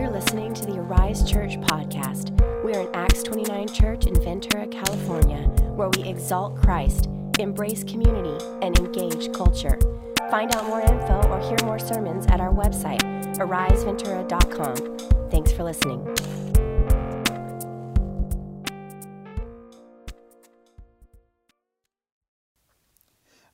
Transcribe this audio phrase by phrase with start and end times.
[0.00, 2.30] You're listening to the Arise Church podcast.
[2.64, 5.42] We are an Acts 29 church in Ventura, California,
[5.74, 9.78] where we exalt Christ, embrace community, and engage culture.
[10.30, 13.02] Find out more info or hear more sermons at our website,
[13.36, 15.28] ariseventura.com.
[15.28, 16.02] Thanks for listening.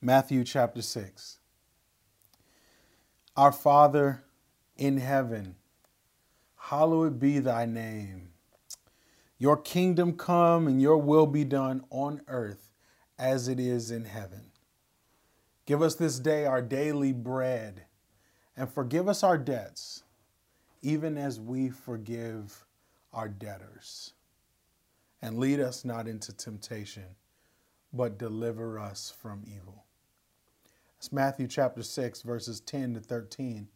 [0.01, 1.41] Matthew chapter 6.
[3.37, 4.23] Our Father
[4.77, 5.57] in heaven,
[6.71, 8.29] hallowed be thy name.
[9.39, 12.73] Your kingdom come and your will be done on earth
[13.19, 14.51] as it is in heaven.
[15.65, 17.85] Give us this day our daily bread
[18.57, 20.03] and forgive us our debts,
[20.83, 22.65] even as we forgive
[23.13, 24.15] our debtors.
[25.23, 27.15] And lead us not into temptation,
[27.93, 29.85] but deliver us from evil.
[30.99, 33.69] It's Matthew chapter 6, verses 10 to 13.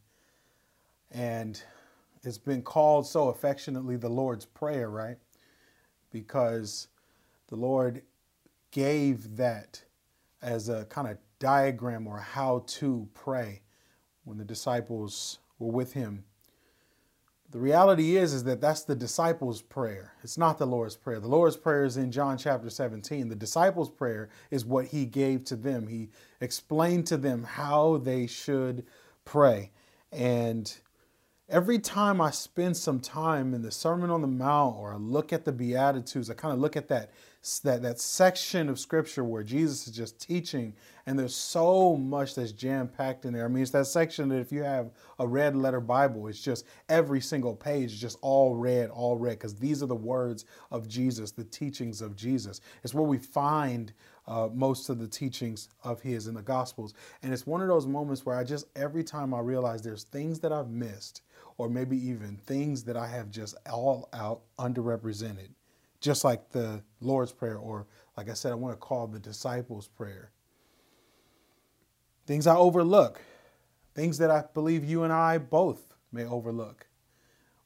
[1.12, 1.62] And
[2.22, 5.16] it's been called so affectionately the Lord's Prayer, right?
[6.10, 6.88] Because
[7.48, 8.02] the Lord
[8.70, 9.82] gave that
[10.42, 13.62] as a kind of diagram or how to pray
[14.24, 16.24] when the disciples were with him.
[17.50, 20.12] The reality is is that that's the disciples' prayer.
[20.22, 21.18] It's not the Lord's prayer.
[21.18, 23.28] The Lord's prayer is in John chapter 17.
[23.28, 25.88] The disciples' prayer is what he gave to them.
[25.88, 28.86] He explained to them how they should
[29.24, 29.72] pray.
[30.12, 30.72] And
[31.50, 35.32] every time I spend some time in the Sermon on the Mount or I look
[35.32, 37.10] at the Beatitudes, I kind of look at that,
[37.64, 40.74] that, that section of scripture where Jesus is just teaching,
[41.06, 43.44] and there's so much that's jam packed in there.
[43.44, 46.66] I mean, it's that section that if you have a red letter Bible, it's just
[46.88, 50.88] every single page is just all red, all red, because these are the words of
[50.88, 52.60] Jesus, the teachings of Jesus.
[52.84, 53.92] It's where we find
[54.28, 56.94] uh, most of the teachings of his in the Gospels.
[57.24, 60.38] And it's one of those moments where I just, every time I realize there's things
[60.40, 61.22] that I've missed
[61.60, 65.50] or maybe even things that I have just all out underrepresented,
[66.00, 67.86] just like the Lord's Prayer, or
[68.16, 70.30] like I said, I want to call the disciples' prayer.
[72.26, 73.20] Things I overlook,
[73.94, 76.86] things that I believe you and I both may overlook.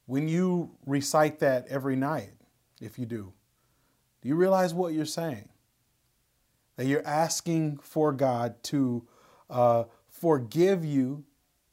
[0.07, 2.33] When you recite that every night,
[2.81, 3.31] if you do,
[4.21, 5.47] do you realize what you're saying?
[6.75, 9.07] That you're asking for God to
[9.49, 11.23] uh, forgive you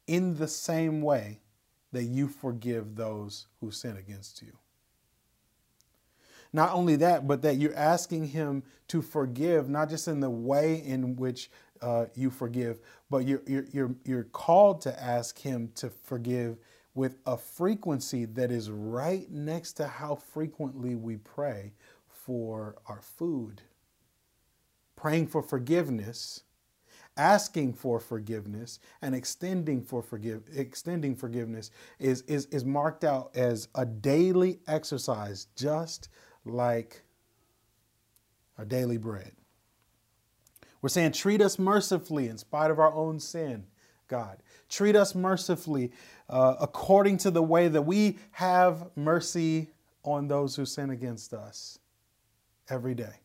[0.06, 1.41] in the same way
[1.92, 4.52] that you forgive those who sin against you.
[6.52, 10.76] Not only that, but that you're asking Him to forgive, not just in the way
[10.84, 11.50] in which
[11.80, 12.78] uh, you forgive,
[13.10, 16.58] but you're, you're, you're, you're called to ask Him to forgive
[16.94, 21.72] with a frequency that is right next to how frequently we pray
[22.06, 23.62] for our food.
[24.94, 26.42] Praying for forgiveness
[27.16, 33.68] asking for forgiveness and extending for forgive extending forgiveness is, is, is marked out as
[33.74, 36.08] a daily exercise, just
[36.44, 37.02] like
[38.58, 39.32] our daily bread.
[40.80, 43.66] We're saying, treat us mercifully in spite of our own sin,
[44.08, 44.38] God.
[44.68, 45.92] Treat us mercifully
[46.28, 49.70] uh, according to the way that we have mercy
[50.02, 51.78] on those who sin against us
[52.68, 53.21] every day.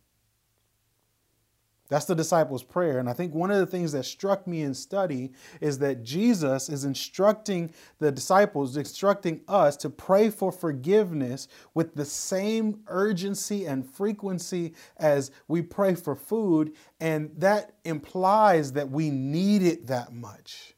[1.90, 3.00] That's the disciples' prayer.
[3.00, 5.32] And I think one of the things that struck me in study
[5.62, 12.06] is that Jesus is instructing the disciples, instructing us to pray for forgiveness with the
[12.06, 16.74] same urgency and frequency as we pray for food.
[17.00, 20.74] And that implies that we need it that much.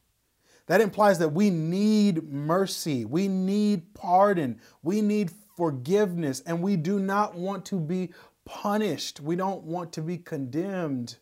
[0.67, 6.99] That implies that we need mercy, we need pardon, we need forgiveness, and we do
[6.99, 8.11] not want to be
[8.49, 9.19] punished.
[9.19, 11.17] We don't want to be condemned.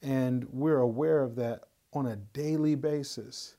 [0.00, 3.56] And we're aware of that on a daily basis.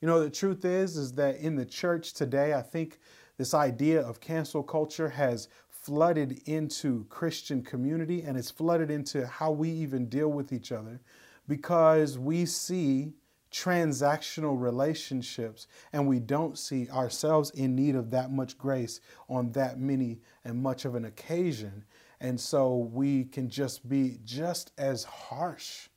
[0.00, 2.98] You know, the truth is, is that in the church today, I think
[3.36, 9.50] this idea of cancel culture has flooded into Christian community and it's flooded into how
[9.50, 11.00] we even deal with each other
[11.46, 13.12] because we see
[13.52, 19.78] transactional relationships and we don't see ourselves in need of that much grace on that
[19.78, 21.84] many and much of an occasion.
[22.20, 25.88] And so we can just be just as harsh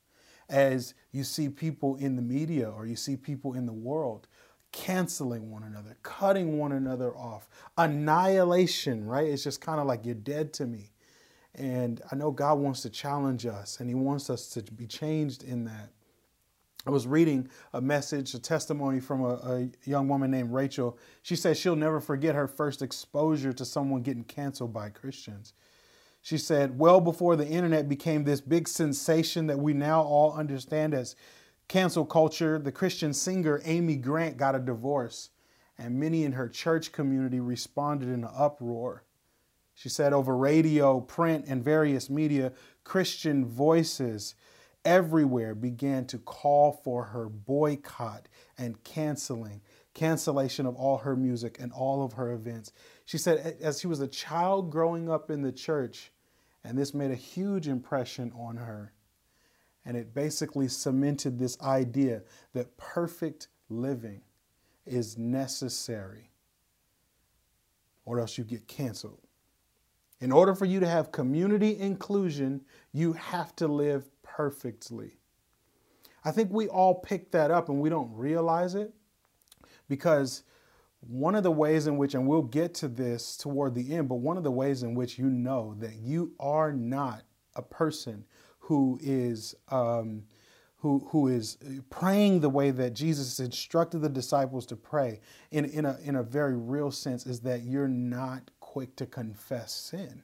[0.48, 4.28] as you see people in the media or you see people in the world
[4.72, 7.48] canceling one another, cutting one another off,
[7.78, 9.26] annihilation, right?
[9.26, 10.92] It's just kind of like you're dead to me.
[11.54, 15.42] And I know God wants to challenge us and He wants us to be changed
[15.42, 15.90] in that.
[16.86, 20.96] I was reading a message, a testimony from a, a, young woman named Rachel.
[21.22, 25.52] She said she'll never forget her first exposure to someone getting canceled by Christians.
[26.22, 30.94] She said, well before the internet became this big sensation that we now all understand
[30.94, 31.16] as
[31.66, 35.30] cancel culture, the Christian singer Amy Grant got a divorce.
[35.78, 39.02] and many in her church community responded in an uproar.
[39.74, 42.52] She said over radio, print, and various media,
[42.82, 44.36] Christian voices
[44.86, 49.60] everywhere began to call for her boycott and canceling,
[49.92, 52.72] cancellation of all her music and all of her events.
[53.04, 56.12] She said, as she was a child growing up in the church,
[56.64, 58.92] and this made a huge impression on her.
[59.84, 62.22] And it basically cemented this idea
[62.54, 64.22] that perfect living
[64.84, 66.30] is necessary,
[68.04, 69.20] or else you get canceled.
[70.20, 72.62] In order for you to have community inclusion,
[72.92, 75.12] you have to live perfectly.
[76.24, 78.92] I think we all pick that up and we don't realize it
[79.88, 80.42] because
[81.00, 84.16] one of the ways in which, and we'll get to this toward the end, but
[84.16, 87.22] one of the ways in which you know that you are not
[87.54, 88.24] a person
[88.58, 90.24] who is um,
[90.78, 91.56] who, who is
[91.88, 96.22] praying the way that Jesus instructed the disciples to pray in, in, a, in a
[96.22, 100.22] very real sense is that you're not quick to confess sin.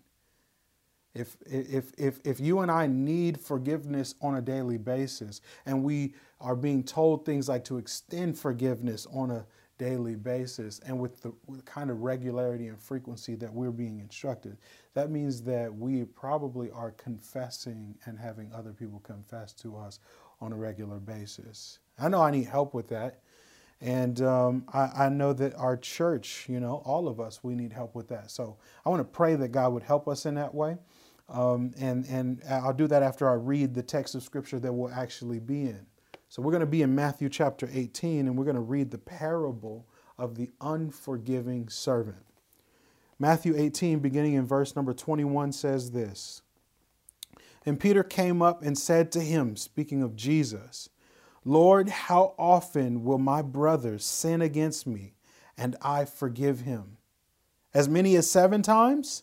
[1.14, 6.14] If, if, if, if you and I need forgiveness on a daily basis and we
[6.40, 9.46] are being told things like to extend forgiveness on a
[9.78, 13.98] daily basis and with the, with the kind of regularity and frequency that we're being
[13.98, 14.56] instructed,
[14.94, 19.98] that means that we probably are confessing and having other people confess to us
[20.40, 21.78] on a regular basis.
[21.98, 23.20] I know I need help with that.
[23.80, 27.72] And um, I, I, know that our church, you know, all of us, we need
[27.72, 28.30] help with that.
[28.30, 28.56] So
[28.86, 30.76] I want to pray that God would help us in that way.
[31.32, 34.92] Um, and, and I'll do that after I read the text of scripture that we'll
[34.92, 35.86] actually be in.
[36.28, 38.98] So we're going to be in Matthew chapter 18, and we're going to read the
[38.98, 39.86] parable
[40.18, 42.24] of the unforgiving servant.
[43.18, 46.42] Matthew 18, beginning in verse number 21, says this
[47.64, 50.90] And Peter came up and said to him, speaking of Jesus,
[51.44, 55.14] Lord, how often will my brother sin against me
[55.56, 56.98] and I forgive him?
[57.74, 59.22] As many as seven times?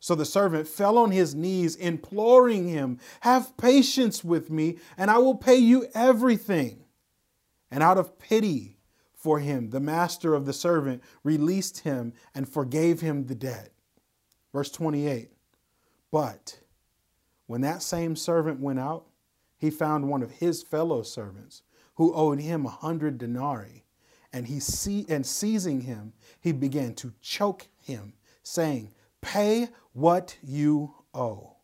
[0.00, 5.18] So the servant fell on his knees, imploring him, Have patience with me, and I
[5.18, 6.84] will pay you everything.
[7.70, 8.78] And out of pity
[9.14, 13.72] for him, the master of the servant released him and forgave him the debt.
[14.52, 15.32] Verse 28
[16.12, 16.60] But
[17.46, 19.06] when that same servant went out,
[19.56, 21.62] he found one of his fellow servants
[21.96, 23.84] who owed him a hundred denarii.
[24.32, 28.12] And he see, and seizing him, he began to choke him,
[28.42, 31.56] saying, Pay what you owe.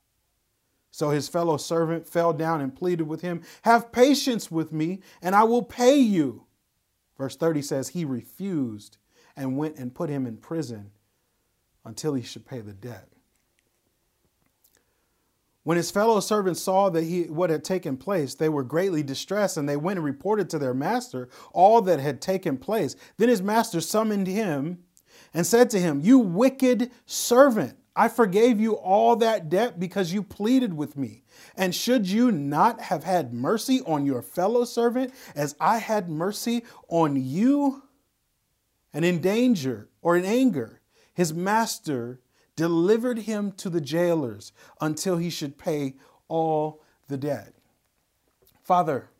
[0.91, 5.35] So his fellow servant fell down and pleaded with him, Have patience with me, and
[5.35, 6.47] I will pay you.
[7.19, 8.99] Verse 30 says, He refused
[9.37, 10.93] and went and put him in prison
[11.85, 13.09] until he should pay the debt.
[15.65, 19.57] When his fellow servants saw that he, what had taken place, they were greatly distressed,
[19.57, 22.97] and they went and reported to their master all that had taken place.
[23.17, 24.85] Then his master summoned him
[25.35, 30.23] and said to him, You wicked servant, I forgave you all that debt because you
[30.23, 31.25] pleaded with me.
[31.57, 36.65] And should you not have had mercy on your fellow servant as I had mercy
[36.89, 37.83] on you?
[38.93, 40.81] And in danger or in anger,
[41.13, 42.21] his master
[42.57, 45.97] delivered him to the jailers until he should pay
[46.29, 47.55] all the debt.
[48.63, 49.11] Father,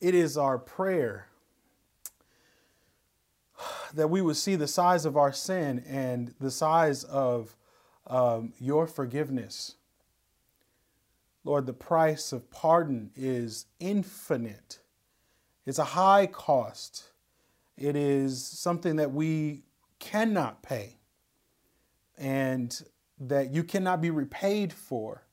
[0.00, 1.29] it is our prayer
[3.94, 7.56] that we would see the size of our sin and the size of
[8.06, 9.76] um, your forgiveness.
[11.44, 14.80] Lord, the price of pardon is infinite.
[15.64, 17.10] It's a high cost.
[17.76, 19.62] It is something that we
[19.98, 20.98] cannot pay
[22.18, 22.82] and
[23.18, 25.24] that you cannot be repaid for.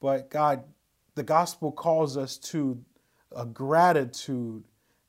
[0.00, 0.64] But God,
[1.14, 2.82] the gospel calls us to
[3.34, 4.64] a gratitude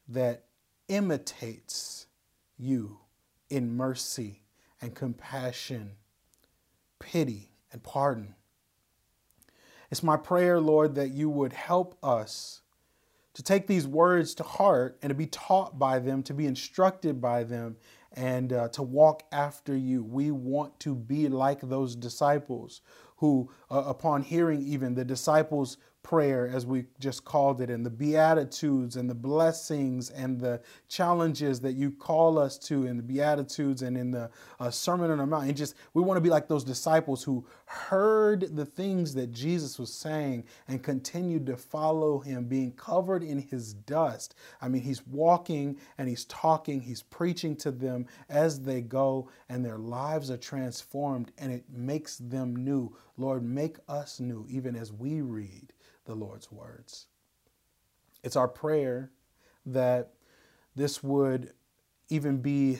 [0.10, 0.47] that
[0.88, 2.08] imitates
[2.58, 2.98] you
[3.50, 4.42] in mercy
[4.82, 5.92] and compassion,
[7.00, 8.36] pity and pardon.
[9.90, 12.62] It's my prayer, Lord, that you would help us
[13.34, 17.22] to take these words to heart and to be taught by them, to be instructed
[17.22, 17.78] by them,
[18.14, 20.04] and uh, to walk after you.
[20.04, 22.82] We want to be like those disciples
[23.18, 27.90] who, uh, upon hearing even the disciples' prayer, as we just called it, and the
[27.90, 33.82] Beatitudes and the blessings and the challenges that you call us to in the Beatitudes
[33.82, 34.30] and in the
[34.62, 35.50] uh, Sermon on the Mount.
[35.50, 39.78] And just, we want to be like those disciples who heard the things that Jesus
[39.78, 44.36] was saying and continued to follow him, being covered in his dust.
[44.62, 49.66] I mean, he's walking and he's talking, he's preaching to them as they go, and
[49.66, 52.96] their lives are transformed and it makes them new.
[53.18, 55.74] Lord, make us new even as we read
[56.06, 57.08] the Lord's words.
[58.24, 59.12] It's our prayer
[59.66, 60.14] that
[60.76, 61.54] this would
[62.10, 62.80] even be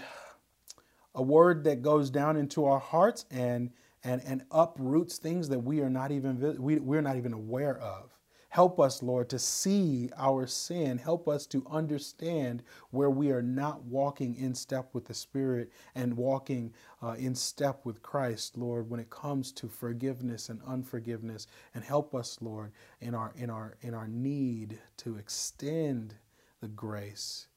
[1.16, 3.72] a word that goes down into our hearts and
[4.04, 8.12] and and uproots things that we are not even we, we're not even aware of
[8.58, 10.98] Help us, Lord, to see our sin.
[10.98, 16.18] Help us to understand where we are not walking in step with the Spirit and
[16.18, 16.74] walking
[17.04, 21.46] uh, in step with Christ, Lord, when it comes to forgiveness and unforgiveness.
[21.76, 26.16] And help us, Lord, in our in our in our need to extend
[26.60, 27.50] the grace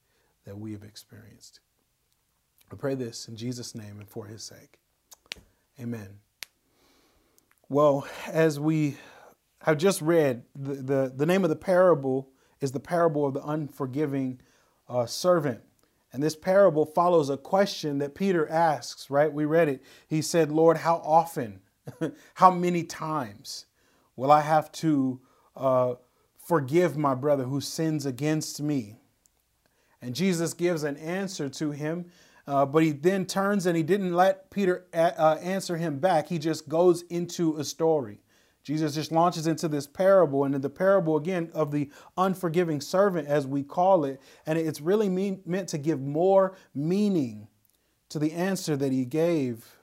[0.44, 1.60] that we have experienced.
[2.70, 4.78] I pray this in Jesus' name and for his sake.
[5.80, 6.18] Amen.
[7.70, 8.98] Well, as we
[9.62, 13.44] have just read, the, the, the name of the parable is the parable of the
[13.44, 14.40] unforgiving
[14.88, 15.60] uh, servant.
[16.12, 19.32] And this parable follows a question that Peter asks, right?
[19.32, 19.82] We read it.
[20.08, 21.60] He said, Lord, how often,
[22.34, 23.66] how many times
[24.16, 25.20] will I have to
[25.56, 25.94] uh,
[26.36, 28.96] forgive my brother who sins against me?
[30.02, 32.06] And Jesus gives an answer to him,
[32.46, 36.28] uh, but he then turns and he didn't let Peter a- uh, answer him back.
[36.28, 38.20] He just goes into a story.
[38.62, 43.26] Jesus just launches into this parable, and in the parable again of the unforgiving servant,
[43.26, 47.48] as we call it, and it's really mean, meant to give more meaning
[48.10, 49.76] to the answer that he gave,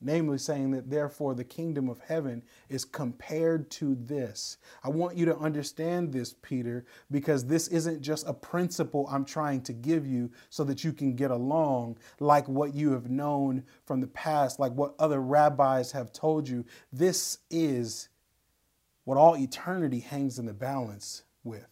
[0.00, 4.58] namely saying that therefore the kingdom of heaven is compared to this.
[4.82, 9.62] I want you to understand this, Peter, because this isn't just a principle I'm trying
[9.62, 14.00] to give you so that you can get along like what you have known from
[14.00, 16.64] the past, like what other rabbis have told you.
[16.92, 18.08] This is
[19.04, 21.66] what all eternity hangs in the balance with.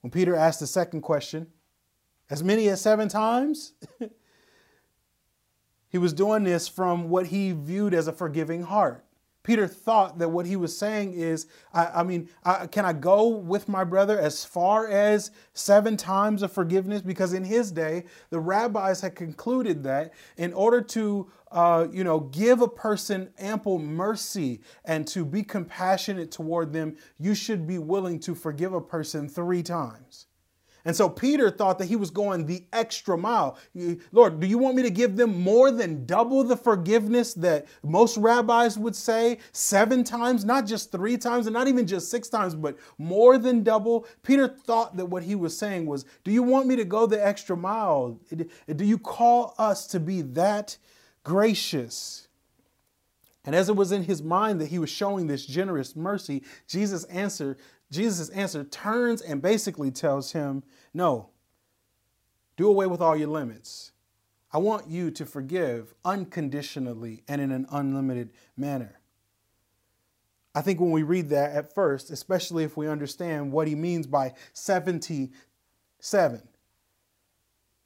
[0.00, 1.46] When Peter asked the second question,
[2.30, 3.74] as many as seven times,
[5.88, 9.03] he was doing this from what he viewed as a forgiving heart.
[9.44, 13.28] Peter thought that what he was saying is, I, I mean, I, can I go
[13.28, 17.02] with my brother as far as seven times of forgiveness?
[17.02, 22.20] Because in his day, the rabbis had concluded that in order to, uh, you know,
[22.20, 28.18] give a person ample mercy and to be compassionate toward them, you should be willing
[28.20, 30.26] to forgive a person three times.
[30.84, 33.58] And so Peter thought that he was going the extra mile.
[34.12, 38.16] Lord, do you want me to give them more than double the forgiveness that most
[38.18, 42.54] rabbis would say seven times, not just three times, and not even just six times,
[42.54, 44.06] but more than double?
[44.22, 47.24] Peter thought that what he was saying was, Do you want me to go the
[47.24, 48.18] extra mile?
[48.34, 50.76] Do you call us to be that
[51.22, 52.28] gracious?
[53.44, 57.04] And as it was in his mind that he was showing this generous mercy, Jesus
[57.04, 57.58] answered
[57.90, 61.30] Jesus' answer turns and basically tells him, No,
[62.56, 63.92] do away with all your limits.
[64.52, 69.00] I want you to forgive unconditionally and in an unlimited manner.
[70.54, 74.06] I think when we read that at first, especially if we understand what he means
[74.06, 76.42] by 77,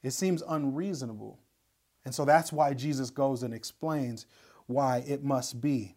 [0.03, 1.39] it seems unreasonable.
[2.05, 4.27] And so that's why Jesus goes and explains
[4.69, 5.95] why it must be.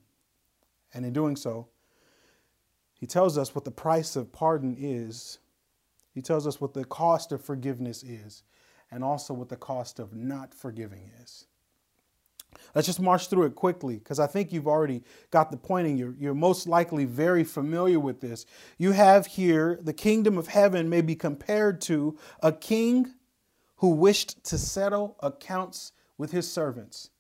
[0.95, 1.69] And in doing so,
[2.99, 5.39] he tells us what the price of pardon is.
[6.15, 8.43] He tells us what the cost of forgiveness is,
[8.91, 11.47] and also what the cost of not forgiving is.
[12.75, 15.99] Let's just march through it quickly because I think you've already got the point and
[15.99, 18.47] you're, you're most likely very familiar with this.
[18.79, 23.15] You have here the kingdom of heaven may be compared to a king
[23.77, 27.11] who wished to settle accounts with his servants.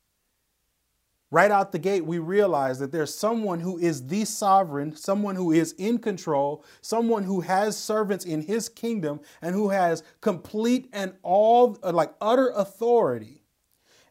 [1.32, 5.50] Right out the gate, we realize that there's someone who is the sovereign, someone who
[5.50, 11.14] is in control, someone who has servants in his kingdom, and who has complete and
[11.22, 13.44] all, like utter authority.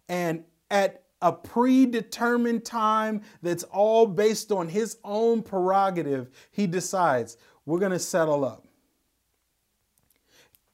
[0.09, 7.37] And at a predetermined time that's all based on his own prerogative, he decides,
[7.67, 8.65] we're going to settle up.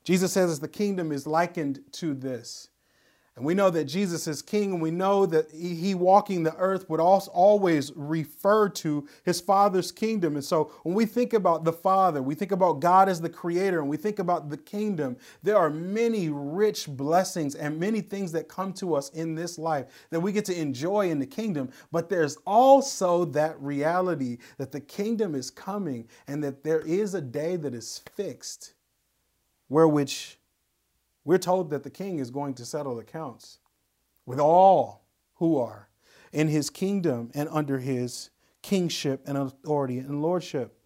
[0.05, 2.69] Jesus says the kingdom is likened to this.
[3.37, 6.89] And we know that Jesus is king, and we know that he walking the earth
[6.89, 10.33] would also always refer to his father's kingdom.
[10.33, 13.79] And so when we think about the Father, we think about God as the creator,
[13.79, 18.47] and we think about the kingdom, there are many rich blessings and many things that
[18.47, 21.69] come to us in this life that we get to enjoy in the kingdom.
[21.91, 27.21] But there's also that reality that the kingdom is coming and that there is a
[27.21, 28.73] day that is fixed
[29.67, 30.39] where which
[31.27, 33.59] we're told that the king is going to settle accounts
[34.25, 35.03] with all
[35.35, 35.89] who are
[36.31, 38.29] in his kingdom and under his
[38.61, 40.79] kingship and authority and lordship.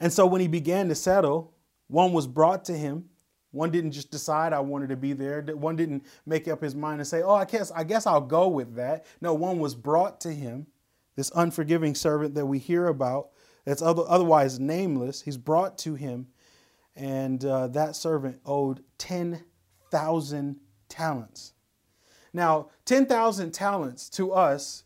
[0.00, 1.52] And so when he began to settle,
[1.88, 3.10] one was brought to him.
[3.50, 5.42] One didn't just decide I wanted to be there.
[5.42, 8.48] One didn't make up his mind and say, "Oh, I guess I guess I'll go
[8.48, 10.68] with that." No, one was brought to him.
[11.16, 13.28] This unforgiving servant that we hear about,
[13.66, 16.28] that's otherwise nameless, he's brought to him
[16.98, 20.56] and uh, that servant owed 10,000
[20.88, 21.52] talents.
[22.32, 24.82] Now, 10,000 talents to us,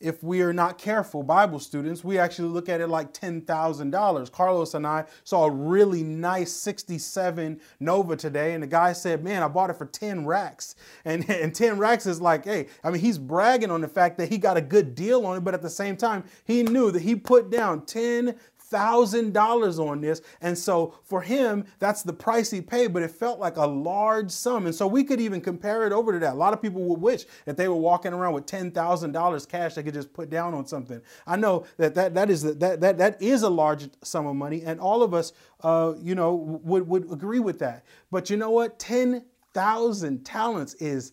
[0.00, 4.32] if we are not careful, Bible students, we actually look at it like $10,000.
[4.32, 9.42] Carlos and I saw a really nice 67 Nova today, and the guy said, Man,
[9.42, 10.74] I bought it for 10 racks.
[11.04, 14.30] And, and 10 racks is like, hey, I mean, he's bragging on the fact that
[14.30, 17.02] he got a good deal on it, but at the same time, he knew that
[17.02, 18.34] he put down 10
[18.70, 20.22] $1,000 on this.
[20.40, 24.30] And so for him, that's the price he paid, but it felt like a large
[24.30, 24.66] sum.
[24.66, 26.34] And so we could even compare it over to that.
[26.34, 29.82] A lot of people would wish that they were walking around with $10,000 cash they
[29.82, 31.00] could just put down on something.
[31.26, 34.62] I know that that, that, is, that, that, that is a large sum of money,
[34.64, 37.84] and all of us, uh, you know, would, would agree with that.
[38.10, 38.78] But you know what?
[38.78, 41.12] 10,000 talents is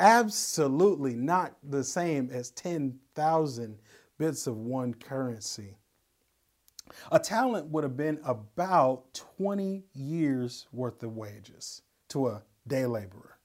[0.00, 3.78] absolutely not the same as 10,000
[4.18, 5.76] bits of one currency.
[7.12, 13.36] A talent would have been about 20 years worth of wages to a day laborer.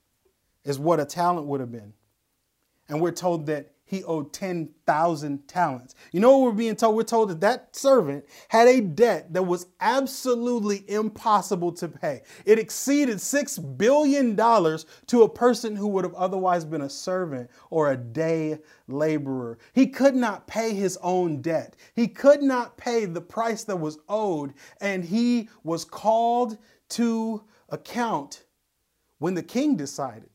[0.65, 1.93] is what a talent would have been
[2.89, 5.95] and we're told that he owed 10,000 talents.
[6.11, 6.95] You know what we're being told?
[6.95, 12.21] We're told that that servant had a debt that was absolutely impossible to pay.
[12.45, 17.91] It exceeded $6 billion to a person who would have otherwise been a servant or
[17.91, 19.57] a day laborer.
[19.73, 23.97] He could not pay his own debt, he could not pay the price that was
[24.07, 28.43] owed, and he was called to account
[29.17, 30.29] when the king decided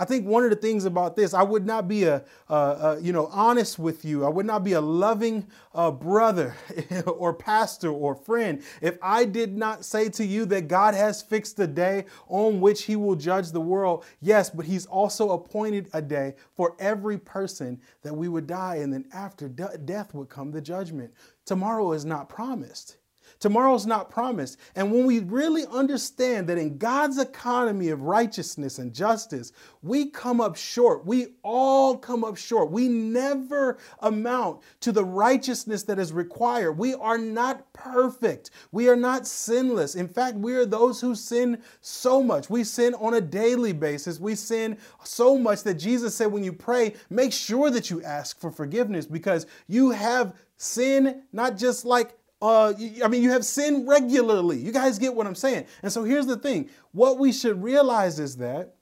[0.00, 2.98] I think one of the things about this, I would not be a, a, a
[3.02, 4.24] you know honest with you.
[4.24, 6.56] I would not be a loving uh, brother
[7.06, 11.60] or pastor or friend if I did not say to you that God has fixed
[11.60, 14.06] a day on which He will judge the world.
[14.22, 18.90] Yes, but He's also appointed a day for every person that we would die, and
[18.90, 21.12] then after de- death would come the judgment.
[21.44, 22.96] Tomorrow is not promised.
[23.40, 24.58] Tomorrow's not promised.
[24.76, 30.42] And when we really understand that in God's economy of righteousness and justice, we come
[30.42, 31.06] up short.
[31.06, 32.70] We all come up short.
[32.70, 36.72] We never amount to the righteousness that is required.
[36.72, 38.50] We are not perfect.
[38.72, 39.94] We are not sinless.
[39.94, 42.50] In fact, we are those who sin so much.
[42.50, 44.20] We sin on a daily basis.
[44.20, 48.38] We sin so much that Jesus said, when you pray, make sure that you ask
[48.38, 52.72] for forgiveness because you have sin, not just like uh,
[53.04, 54.58] I mean, you have sin regularly.
[54.58, 55.66] You guys get what I'm saying.
[55.82, 58.74] And so here's the thing what we should realize is that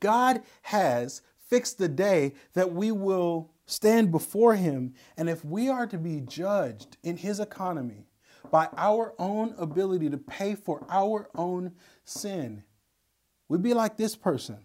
[0.00, 4.94] God has fixed the day that we will stand before Him.
[5.16, 8.06] And if we are to be judged in His economy
[8.50, 11.72] by our own ability to pay for our own
[12.04, 12.64] sin,
[13.48, 14.64] we'd be like this person.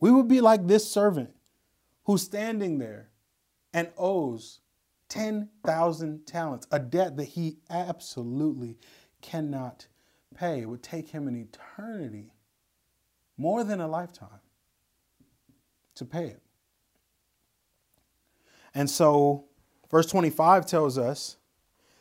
[0.00, 1.30] We would be like this servant
[2.04, 3.10] who's standing there
[3.72, 4.60] and owes
[5.14, 8.76] 10,000 talents, a debt that he absolutely
[9.20, 9.86] cannot
[10.34, 10.62] pay.
[10.62, 12.32] It would take him an eternity,
[13.36, 14.40] more than a lifetime,
[15.94, 16.42] to pay it.
[18.74, 19.44] And so,
[19.88, 21.36] verse 25 tells us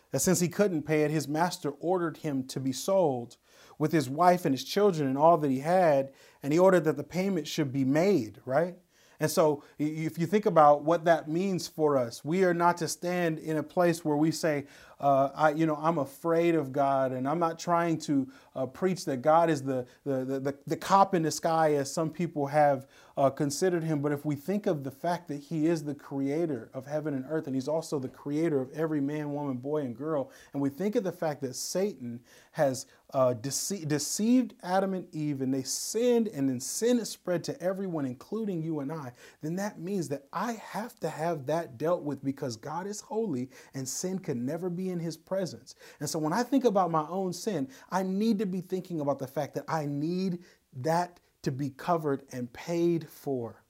[0.10, 3.38] that since he couldn't pay it, his master ordered him to be sold
[3.78, 6.98] with his wife and his children and all that he had, and he ordered that
[6.98, 8.76] the payment should be made, right?
[9.20, 12.88] And so, if you think about what that means for us, we are not to
[12.88, 14.66] stand in a place where we say,
[15.04, 19.04] uh, I, you know, I'm afraid of God, and I'm not trying to uh, preach
[19.04, 22.88] that God is the, the, the, the, cop in the sky as some people have
[23.18, 24.02] uh, considered him.
[24.02, 27.26] But if we think of the fact that he is the creator of heaven and
[27.28, 30.70] earth, and he's also the creator of every man, woman, boy, and girl, and we
[30.70, 32.22] think of the fact that Satan
[32.54, 37.44] has uh, dece- deceived Adam and Eve and they sinned, and then sin is spread
[37.44, 39.12] to everyone, including you and I,
[39.42, 43.50] then that means that I have to have that dealt with because God is holy
[43.76, 45.76] and sin can never be in his presence.
[46.00, 49.20] And so when I think about my own sin, I need to be thinking about
[49.20, 50.40] the fact that I need
[50.78, 53.64] that to be covered and paid for.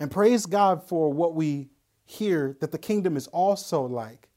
[0.00, 1.70] And praise God for what we
[2.04, 4.28] hear that the kingdom is also like.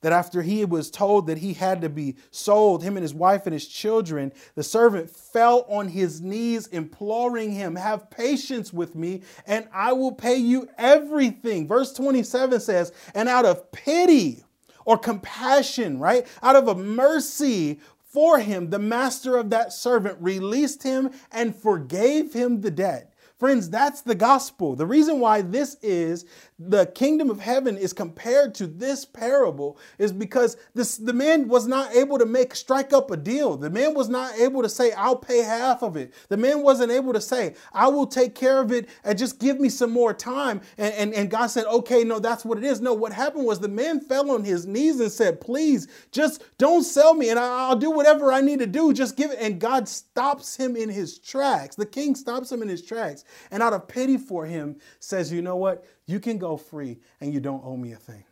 [0.00, 3.46] That after he was told that he had to be sold, him and his wife
[3.46, 9.22] and his children, the servant fell on his knees, imploring him, Have patience with me,
[9.46, 11.66] and I will pay you everything.
[11.66, 14.44] Verse 27 says, And out of pity
[14.84, 16.26] or compassion, right?
[16.42, 22.32] Out of a mercy for him, the master of that servant released him and forgave
[22.32, 23.13] him the debt.
[23.44, 24.74] Friends, that's the gospel.
[24.74, 26.24] The reason why this is
[26.58, 31.66] the kingdom of heaven is compared to this parable is because this the man was
[31.66, 33.58] not able to make strike up a deal.
[33.58, 36.14] The man was not able to say, I'll pay half of it.
[36.30, 39.60] The man wasn't able to say, I will take care of it and just give
[39.60, 40.62] me some more time.
[40.78, 42.80] And, and, and God said, Okay, no, that's what it is.
[42.80, 46.84] No, what happened was the man fell on his knees and said, Please, just don't
[46.84, 48.94] sell me and I'll do whatever I need to do.
[48.94, 49.38] Just give it.
[49.38, 51.76] And God stops him in his tracks.
[51.76, 55.42] The king stops him in his tracks and out of pity for him says, You
[55.42, 55.84] know what?
[56.06, 58.24] You can go free and you don't owe me a thing.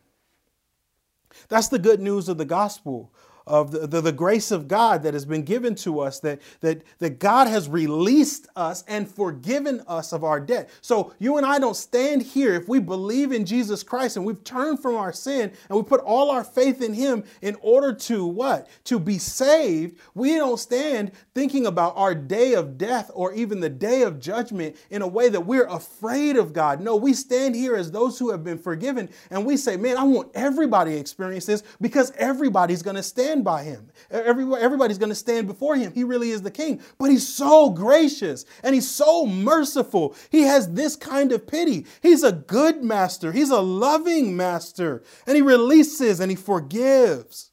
[1.48, 3.12] That's the good news of the gospel
[3.46, 6.82] of the, the, the, grace of God that has been given to us, that, that,
[6.98, 10.70] that God has released us and forgiven us of our debt.
[10.80, 14.44] So you and I don't stand here if we believe in Jesus Christ and we've
[14.44, 18.26] turned from our sin and we put all our faith in Him in order to
[18.26, 18.68] what?
[18.84, 19.98] To be saved.
[20.14, 24.76] We don't stand thinking about our day of death or even the day of judgment
[24.90, 26.80] in a way that we're afraid of God.
[26.80, 30.04] No, we stand here as those who have been forgiven and we say, man, I
[30.04, 33.90] want everybody to experience this because everybody's going to stand stand by him.
[34.10, 35.92] Everybody's going to stand before him.
[35.92, 36.82] He really is the king.
[36.98, 40.14] But he's so gracious and he's so merciful.
[40.30, 41.86] He has this kind of pity.
[42.02, 47.50] He's a good master, he's a loving master, and he releases and he forgives.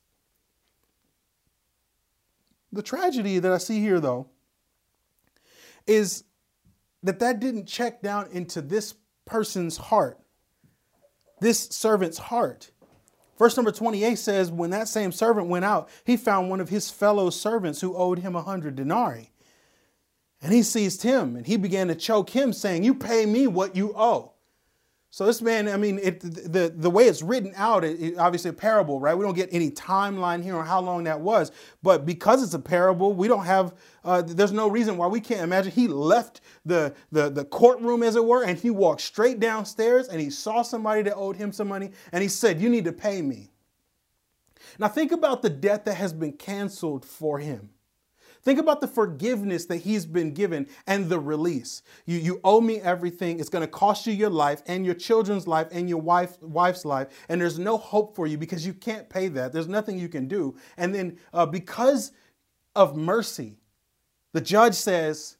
[2.72, 4.28] The tragedy that I see here, though,
[5.88, 6.24] is
[7.02, 10.20] that that didn't check down into this person's heart,
[11.40, 12.70] this servant's heart.
[13.40, 16.92] Verse number 28 says, When that same servant went out, he found one of his
[16.92, 19.32] fellow servants who owed him a hundred denarii.
[20.42, 23.78] And he seized him and he began to choke him, saying, You pay me what
[23.78, 24.34] you owe.
[25.12, 28.52] So this man, I mean, it, the, the way it's written out, it, it, obviously
[28.52, 29.18] a parable, right?
[29.18, 31.52] We don't get any timeline here on how long that was.
[31.82, 35.42] But because it's a parable, we don't have, uh, there's no reason why we can't
[35.42, 35.72] imagine.
[35.72, 40.22] He left the, the, the courtroom, as it were, and he walked straight downstairs and
[40.22, 43.24] he saw somebody that owed him some money and he said, you need to pay
[43.24, 43.50] me.
[44.78, 47.72] Now think about the debt that has been canceled for him.
[48.42, 51.82] Think about the forgiveness that he's been given and the release.
[52.06, 53.40] You, you owe me everything.
[53.40, 56.86] It's going to cost you your life and your children's life and your wife, wife's
[56.86, 57.10] life.
[57.28, 59.52] And there's no hope for you because you can't pay that.
[59.52, 60.56] There's nothing you can do.
[60.78, 62.14] And then uh, because
[62.76, 63.58] of mercy,
[64.32, 65.38] the judge says,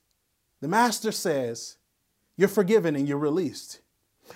[0.62, 1.78] the master says,
[2.36, 3.80] you're forgiven and you're released.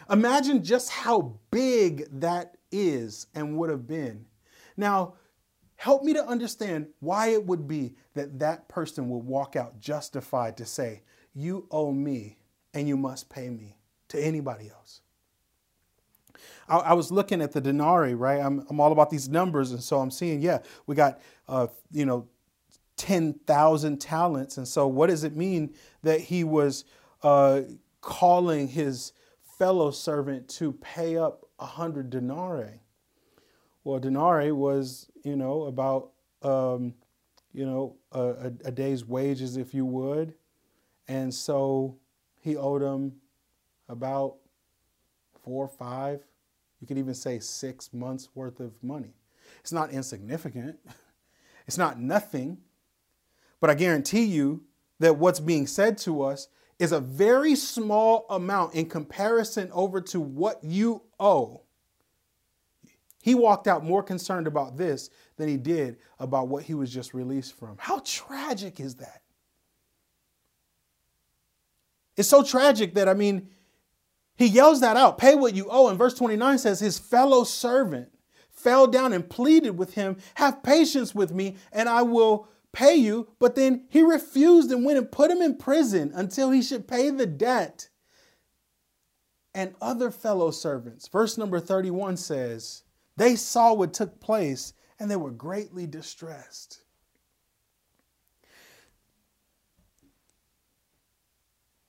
[0.10, 4.26] Imagine just how big that is and would have been.
[4.78, 5.16] Now,
[5.84, 10.56] Help me to understand why it would be that that person would walk out justified
[10.56, 11.02] to say,
[11.36, 12.38] You owe me
[12.74, 13.76] and you must pay me
[14.08, 15.02] to anybody else.
[16.70, 18.40] I, I was looking at the denarii, right?
[18.40, 21.20] I'm, I'm, all about these numbers, and so I'm seeing, yeah, we got,
[21.50, 22.30] uh, you know,
[22.96, 24.56] 10,000 talents.
[24.56, 26.86] And so, what does it mean that he was
[27.24, 27.60] uh,
[28.00, 29.12] calling his
[29.58, 32.83] fellow servant to pay up a 100 denarii?
[33.84, 36.94] Well, denarii was, you know, about, um,
[37.54, 40.34] you know, a, a, day's wages, if you would.
[41.08, 41.98] And so
[42.42, 43.14] he owed him
[43.90, 44.36] about
[45.44, 46.24] four five,
[46.80, 49.14] you could even say six months worth of money.
[49.60, 50.80] It's not insignificant,
[51.68, 52.60] it's not nothing.
[53.60, 54.64] But I guarantee you
[55.00, 56.48] that what's being said to us
[56.80, 61.63] is a very small amount in comparison over to what you owe
[63.24, 67.14] he walked out more concerned about this than he did about what he was just
[67.14, 67.78] released from.
[67.80, 69.22] How tragic is that?
[72.18, 73.48] It's so tragic that, I mean,
[74.36, 75.88] he yells that out pay what you owe.
[75.88, 78.10] And verse 29 says, his fellow servant
[78.50, 83.30] fell down and pleaded with him, Have patience with me, and I will pay you.
[83.40, 87.10] But then he refused and went and put him in prison until he should pay
[87.10, 87.88] the debt.
[89.56, 92.83] And other fellow servants, verse number 31 says,
[93.16, 96.80] They saw what took place and they were greatly distressed.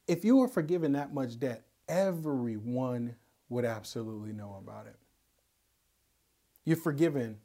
[0.07, 3.17] If you were forgiven that much debt, everyone
[3.49, 4.97] would absolutely know about it.
[6.65, 7.39] You're forgiven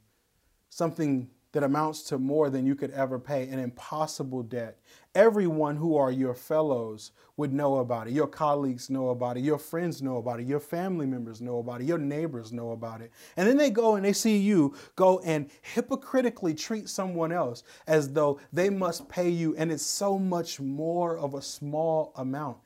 [0.68, 4.78] something that amounts to more than you could ever pay, an impossible debt.
[5.14, 8.12] Everyone who are your fellows would know about it.
[8.12, 9.40] Your colleagues know about it.
[9.42, 10.46] Your friends know about it.
[10.46, 11.88] Your family members know about it.
[11.88, 13.10] Your neighbors know about it.
[13.36, 18.12] And then they go and they see you go and hypocritically treat someone else as
[18.12, 22.58] though they must pay you, and it's so much more of a small amount.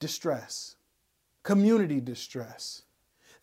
[0.00, 0.76] Distress,
[1.44, 2.82] community distress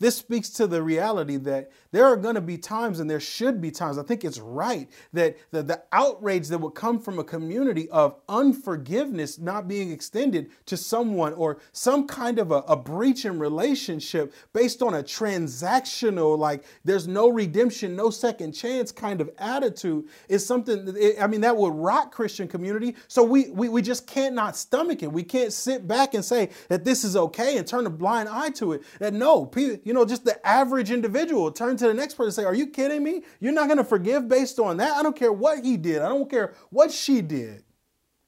[0.04, 3.62] this speaks to the reality that there are going to be times, and there should
[3.62, 7.24] be times, I think it's right, that the, the outrage that would come from a
[7.24, 13.24] community of unforgiveness not being extended to someone or some kind of a, a breach
[13.24, 19.30] in relationship based on a transactional, like there's no redemption, no second chance kind of
[19.38, 22.96] attitude is something, I mean, that would rock Christian community.
[23.08, 25.13] So we, we, we just can't not stomach it.
[25.13, 28.50] We can't sit back and say that this is okay and turn a blind eye
[28.50, 28.84] to it.
[29.00, 32.34] That no, you you know, just the average individual turn to the next person and
[32.34, 33.22] say, Are you kidding me?
[33.40, 34.98] You're not going to forgive based on that?
[34.98, 36.02] I don't care what he did.
[36.02, 37.64] I don't care what she did.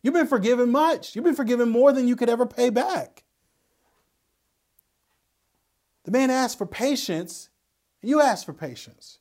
[0.03, 1.15] You've been forgiven much.
[1.15, 3.23] You've been forgiven more than you could ever pay back.
[6.03, 7.49] The man asked for patience.
[8.03, 9.17] You asked for patience.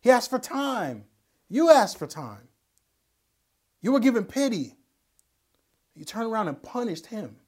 [0.00, 1.06] He asked for time.
[1.48, 2.46] You asked for time.
[3.82, 4.76] You were given pity.
[5.96, 7.39] You turned around and punished him.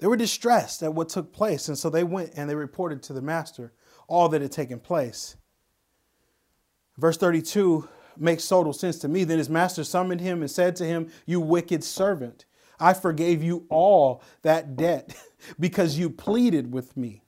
[0.00, 3.12] They were distressed at what took place, and so they went and they reported to
[3.12, 3.72] the master
[4.08, 5.36] all that had taken place.
[6.96, 9.24] Verse 32 makes total sense to me.
[9.24, 12.46] Then his master summoned him and said to him, You wicked servant,
[12.78, 15.14] I forgave you all that debt
[15.60, 17.22] because you pleaded with me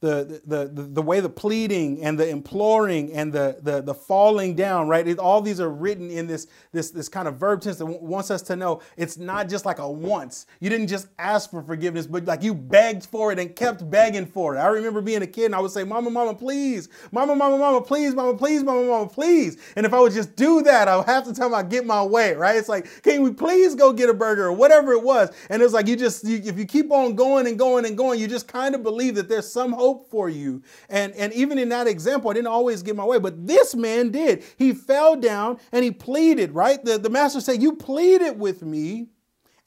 [0.00, 4.88] the, the, the, way the pleading and the imploring and the, the, the falling down,
[4.88, 5.06] right?
[5.06, 8.30] It, all these are written in this, this, this kind of verb tense that wants
[8.30, 10.46] us to know it's not just like a once.
[10.60, 14.24] You didn't just ask for forgiveness, but like you begged for it and kept begging
[14.24, 14.58] for it.
[14.58, 16.88] I remember being a kid and I would say, Mama, Mama, please.
[17.12, 18.14] Mama, Mama, Mama, please.
[18.14, 18.62] Mama, please.
[18.62, 19.58] Mama, Mama, please.
[19.76, 21.84] And if I would just do that, I would have to tell them I get
[21.84, 22.56] my way, right?
[22.56, 25.30] It's like, can we please go get a burger or whatever it was?
[25.50, 28.18] And it's like, you just, you, if you keep on going and going and going,
[28.18, 30.62] you just kind of believe that there's some hope hope for you.
[30.88, 34.10] And, and even in that example, I didn't always get my way, but this man
[34.10, 34.44] did.
[34.56, 36.82] He fell down and he pleaded, right?
[36.84, 39.08] The, the master said, You pleaded with me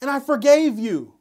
[0.00, 1.14] and I forgave you.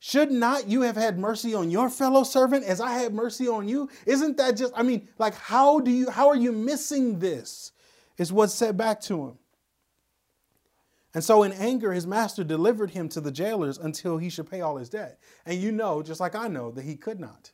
[0.00, 3.68] Should not you have had mercy on your fellow servant as I had mercy on
[3.68, 3.88] you?
[4.06, 7.72] Isn't that just, I mean, like, how do you, how are you missing this?
[8.16, 9.38] Is what's said back to him.
[11.14, 14.60] And so, in anger, his master delivered him to the jailers until he should pay
[14.60, 15.18] all his debt.
[15.46, 17.52] And you know, just like I know, that he could not.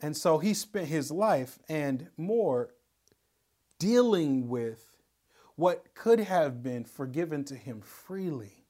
[0.00, 2.70] And so he spent his life and more
[3.78, 4.96] dealing with
[5.54, 8.64] what could have been forgiven to him freely.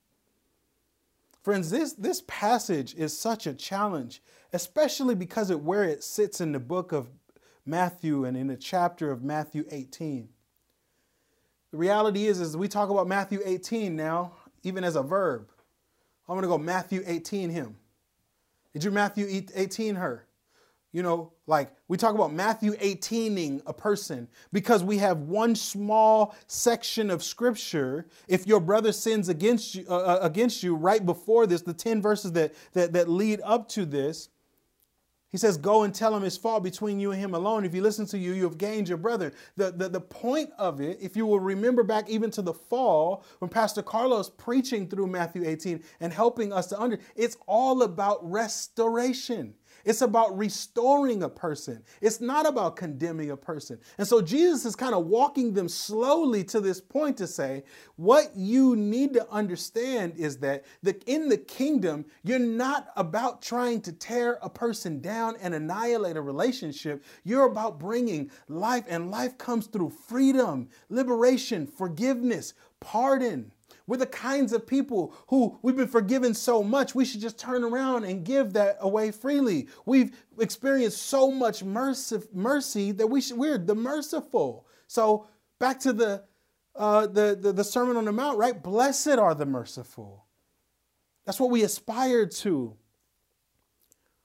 [1.43, 6.53] Friends, this, this passage is such a challenge, especially because of where it sits in
[6.53, 7.09] the book of
[7.65, 10.29] Matthew and in the chapter of Matthew 18.
[11.73, 15.51] The reality is, as we talk about Matthew 18 now, even as a verb,
[16.29, 17.77] I'm going to go Matthew 18 him.
[18.73, 20.26] Did you Matthew 18 her?
[20.97, 26.35] You know, like we talk about Matthew 18ing a person because we have one small
[26.47, 28.07] section of scripture.
[28.29, 32.01] If your brother sins against you, uh, uh, against you right before this, the 10
[32.01, 34.31] verses that, that, that lead up to this,
[35.33, 37.67] he says, Go and tell him his fault between you and him alone.
[37.67, 39.35] If he listens to you, you have gained your brother.
[39.59, 43.23] The, the, the point of it, if you will remember back even to the fall,
[43.41, 48.19] when Pastor Carlos preaching through Matthew 18 and helping us to under, it's all about
[48.31, 49.53] restoration.
[49.87, 51.83] It's about restoring a person.
[52.01, 53.79] It's not about condemning a person.
[53.99, 57.63] And so Jesus is kind of walking them slowly to this point to say,
[57.95, 63.81] what you need to understand is that the, in the kingdom, you're not about trying
[63.83, 67.05] to tear a person down and annihilate a relationship.
[67.23, 73.53] You're about bringing life, and life comes through freedom, liberation, forgiveness, pardon.
[73.87, 77.63] We're the kinds of people who we've been forgiven so much, we should just turn
[77.63, 79.69] around and give that away freely.
[79.85, 84.67] We've experienced so much mercy, mercy that we should, we're the merciful.
[84.89, 85.29] So
[85.61, 86.25] back to the,
[86.75, 88.61] uh, the, the, the Sermon on the Mount, right?
[88.61, 90.27] Blessed are the merciful.
[91.25, 92.77] That's what we aspire to.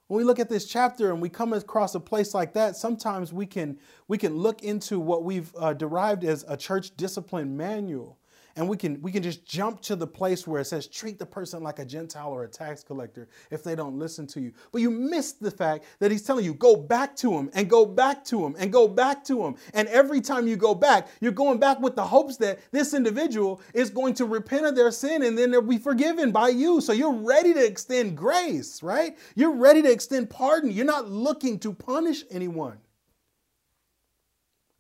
[0.08, 3.32] when we look at this chapter and we come across a place like that, sometimes
[3.32, 8.18] we can we can look into what we've uh, derived as a church discipline manual
[8.56, 11.26] and we can we can just jump to the place where it says treat the
[11.26, 14.54] person like a gentile or a tax collector if they don't listen to you.
[14.72, 17.86] But you miss the fact that he's telling you go back to him and go
[17.86, 19.56] back to him and go back to him.
[19.74, 23.62] And every time you go back you're going back with the hopes that this individual
[23.74, 26.82] is going to repent of their sin and then they'll be forgiven by you.
[26.82, 29.18] So you're ready to extend grace right?
[29.36, 30.72] You're ready to extend pardon.
[30.72, 32.78] You're not looking to punish anyone.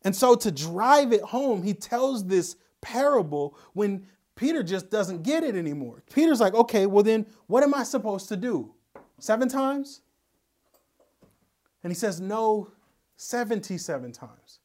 [0.03, 5.43] And so to drive it home, he tells this parable when Peter just doesn't get
[5.43, 6.03] it anymore.
[6.13, 8.73] Peter's like, okay, well then what am I supposed to do?
[9.19, 10.01] Seven times?
[11.83, 12.69] And he says, no,
[13.17, 14.59] 77 times.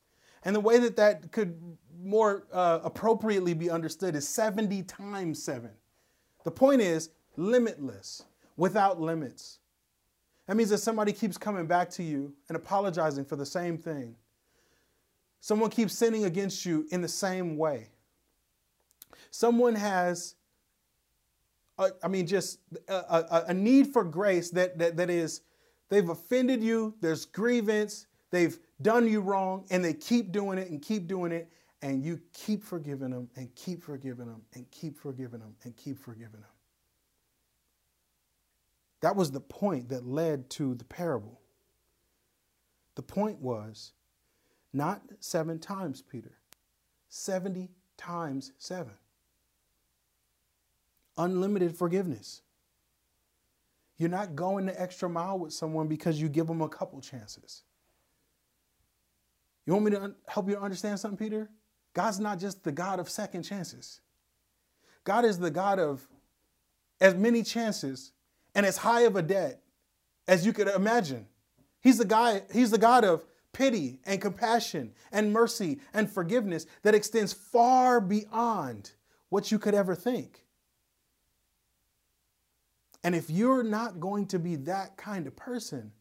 [0.45, 1.61] And the way that that could
[1.99, 5.73] more uh, appropriately be understood is 70 times seven.
[6.45, 8.23] The point is limitless,
[8.57, 9.59] without limits.
[10.47, 14.15] That means that somebody keeps coming back to you and apologizing for the same thing.
[15.41, 17.89] Someone keeps sinning against you in the same way
[19.37, 20.35] someone has
[21.79, 25.43] a, I mean, just a, a, a, need for grace that, that, that is,
[25.91, 30.81] they've offended you, there's grievance, they've done you wrong, and they keep doing it and
[30.81, 31.51] keep doing it,
[31.83, 35.99] and you keep forgiving them and keep forgiving them and keep forgiving them and keep
[35.99, 36.51] forgiving them.
[39.03, 41.41] That was the point that led to the parable.
[42.95, 43.93] The point was
[44.73, 46.39] not seven times, Peter,
[47.11, 47.69] 70
[47.99, 48.95] times seven
[51.17, 52.43] unlimited forgiveness.
[53.99, 57.63] You're not going the extra mile with someone because you give them a couple chances.
[59.65, 61.51] You want me to help you understand something, Peter?
[61.95, 64.01] God's not just the God of second chances.
[65.05, 66.07] God is the God of
[67.01, 68.13] as many chances
[68.55, 69.63] and as high of a debt
[70.29, 71.27] as you could imagine.
[71.81, 76.95] He's the guy, he's the God of pity and compassion and mercy and forgiveness that
[76.95, 78.93] extends far beyond
[79.31, 80.46] what you could ever think.
[83.07, 85.93] And if you're not going to be that kind of person,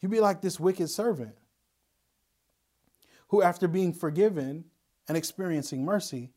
[0.00, 1.36] you be like this wicked servant
[3.28, 4.64] who, after being forgiven
[5.08, 6.30] and experiencing mercy,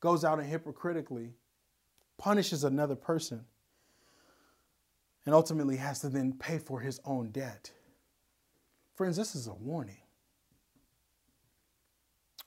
[0.00, 1.34] goes out and hypocritically
[2.16, 3.44] punishes another person
[5.26, 7.70] and ultimately has to then pay for his own debt.
[8.94, 10.05] Friends, this is a warning.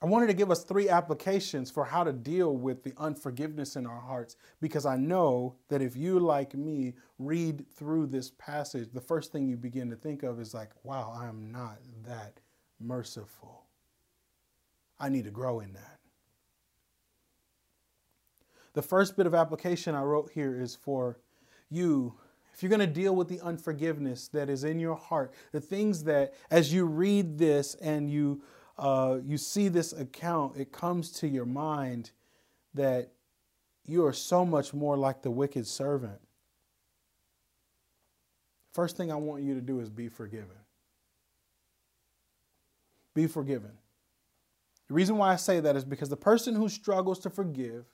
[0.01, 3.85] I wanted to give us three applications for how to deal with the unforgiveness in
[3.85, 9.01] our hearts because I know that if you, like me, read through this passage, the
[9.01, 12.39] first thing you begin to think of is like, wow, I am not that
[12.79, 13.65] merciful.
[14.99, 15.99] I need to grow in that.
[18.73, 21.19] The first bit of application I wrote here is for
[21.69, 22.13] you.
[22.53, 26.03] If you're going to deal with the unforgiveness that is in your heart, the things
[26.05, 28.41] that, as you read this and you
[28.79, 32.11] uh, you see this account, it comes to your mind
[32.73, 33.11] that
[33.85, 36.19] you are so much more like the wicked servant.
[38.73, 40.55] First thing I want you to do is be forgiven.
[43.13, 43.71] Be forgiven.
[44.87, 47.85] The reason why I say that is because the person who struggles to forgive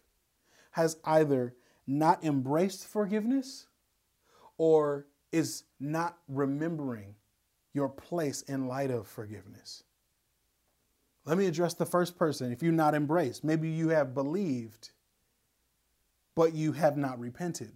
[0.71, 1.55] has either
[1.87, 3.67] not embraced forgiveness
[4.57, 7.15] or is not remembering
[7.73, 9.83] your place in light of forgiveness.
[11.25, 12.51] Let me address the first person.
[12.51, 14.91] If you're not embraced, maybe you have believed,
[16.35, 17.71] but you have not repented.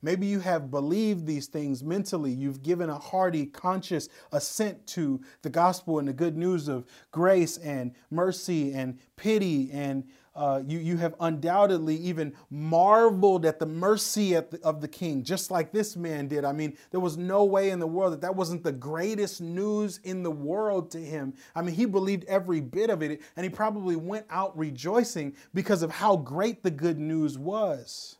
[0.00, 2.30] Maybe you have believed these things mentally.
[2.30, 7.56] You've given a hearty, conscious assent to the gospel and the good news of grace
[7.58, 10.04] and mercy and pity and
[10.38, 15.24] uh, you, you have undoubtedly even marveled at the mercy at the, of the king,
[15.24, 16.44] just like this man did.
[16.44, 19.98] I mean, there was no way in the world that that wasn't the greatest news
[20.04, 21.34] in the world to him.
[21.56, 25.82] I mean, he believed every bit of it, and he probably went out rejoicing because
[25.82, 28.18] of how great the good news was.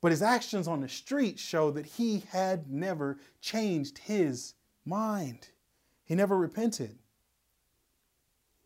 [0.00, 4.54] But his actions on the street show that he had never changed his
[4.84, 5.48] mind.
[6.04, 6.96] He never repented.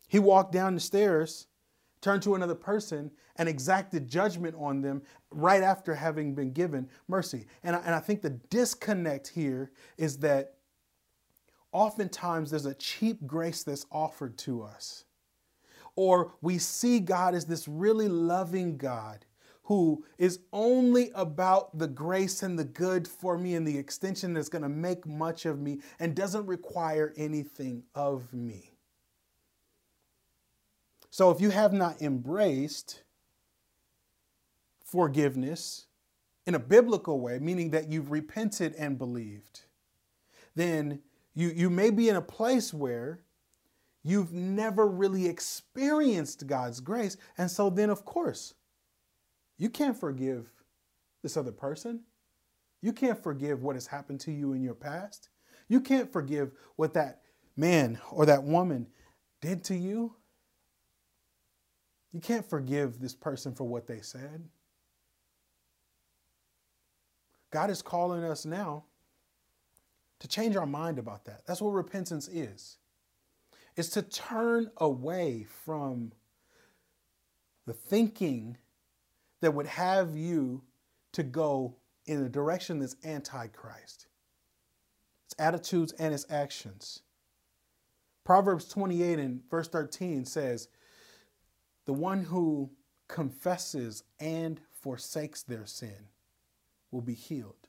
[0.07, 1.47] He walked down the stairs
[2.03, 7.45] turned to another person and exacted judgment on them right after having been given mercy.
[7.63, 10.55] And I, and I think the disconnect here is that
[11.71, 15.05] oftentimes there's a cheap grace that's offered to us.
[15.95, 19.25] Or we see God as this really loving God
[19.63, 24.49] who is only about the grace and the good for me and the extension that's
[24.49, 28.72] going to make much of me and doesn't require anything of me.
[31.13, 33.03] So if you have not embraced
[34.83, 35.85] forgiveness
[36.47, 39.61] in a biblical way, meaning that you've repented and believed,
[40.55, 41.03] then
[41.35, 43.19] you, you may be in a place where
[44.01, 47.15] you've never really experienced God's grace.
[47.37, 48.55] And so then, of course,
[49.59, 50.49] you can't forgive
[51.21, 51.99] this other person.
[52.81, 55.29] You can't forgive what has happened to you in your past.
[55.67, 57.21] You can't forgive what that
[57.55, 58.87] man or that woman
[59.41, 60.15] did to you.
[62.13, 64.47] You can't forgive this person for what they said.
[67.51, 68.83] God is calling us now
[70.19, 71.41] to change our mind about that.
[71.45, 72.77] That's what repentance is.
[73.75, 76.13] It's to turn away from
[77.65, 78.57] the thinking
[79.41, 80.61] that would have you
[81.13, 84.07] to go in a direction that's anti-Christ.
[85.25, 87.01] Its attitudes and its actions.
[88.23, 90.67] Proverbs 28 and verse 13 says,
[91.85, 92.71] The one who
[93.07, 96.07] confesses and forsakes their sin
[96.91, 97.67] will be healed.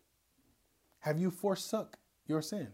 [1.00, 2.68] Have you forsook your sin?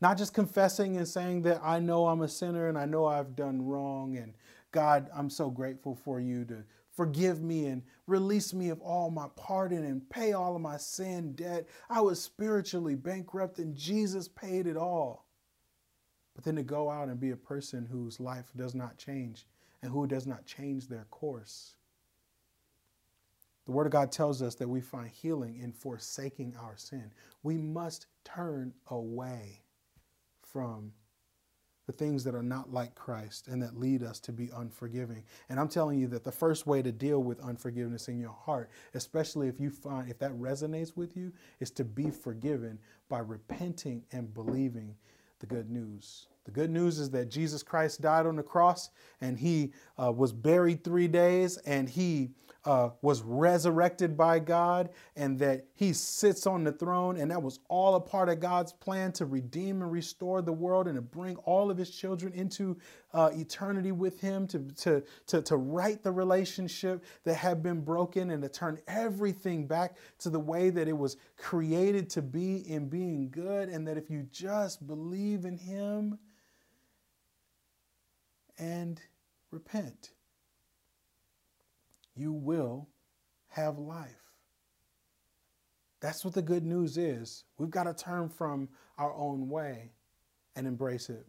[0.00, 3.36] Not just confessing and saying that I know I'm a sinner and I know I've
[3.36, 4.32] done wrong, and
[4.72, 9.26] God, I'm so grateful for you to forgive me and release me of all my
[9.36, 11.66] pardon and pay all of my sin debt.
[11.88, 15.26] I was spiritually bankrupt and Jesus paid it all.
[16.34, 19.46] But then to go out and be a person whose life does not change
[19.82, 21.74] and who does not change their course.
[23.66, 27.12] The Word of God tells us that we find healing in forsaking our sin.
[27.42, 29.62] We must turn away
[30.42, 30.92] from
[31.86, 35.24] the things that are not like Christ and that lead us to be unforgiving.
[35.48, 38.70] And I'm telling you that the first way to deal with unforgiveness in your heart,
[38.94, 42.78] especially if you find if that resonates with you, is to be forgiven
[43.08, 44.94] by repenting and believing
[45.40, 46.28] the good news.
[46.50, 48.90] The good news is that Jesus Christ died on the cross
[49.20, 52.30] and he uh, was buried three days and he
[52.64, 57.16] uh, was resurrected by God and that he sits on the throne.
[57.16, 60.86] And that was all a part of God's plan to redeem and restore the world
[60.86, 62.76] and to bring all of his children into
[63.14, 68.30] uh, eternity with him, to, to, to, to right the relationship that had been broken
[68.30, 72.88] and to turn everything back to the way that it was created to be in
[72.88, 73.68] being good.
[73.68, 76.18] And that if you just believe in him
[78.60, 79.00] and
[79.50, 80.10] repent
[82.20, 82.86] you will
[83.48, 84.08] have life.
[86.00, 87.44] That's what the good news is.
[87.58, 89.92] We've got to turn from our own way
[90.54, 91.26] and embrace it.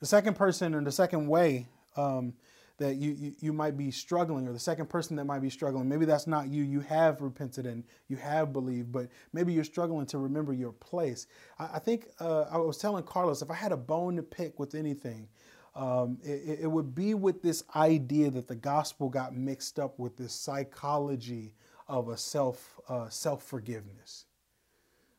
[0.00, 2.34] The second person or the second way um,
[2.78, 5.88] that you, you, you, might be struggling, or the second person that might be struggling,
[5.88, 6.62] maybe that's not you.
[6.62, 11.26] You have repented and you have believed, but maybe you're struggling to remember your place.
[11.58, 14.58] I, I think uh, I was telling Carlos if I had a bone to pick
[14.58, 15.28] with anything,
[15.76, 20.16] um, it, it, would be with this idea that the gospel got mixed up with
[20.16, 21.52] this psychology
[21.86, 24.24] of a self uh, self forgiveness.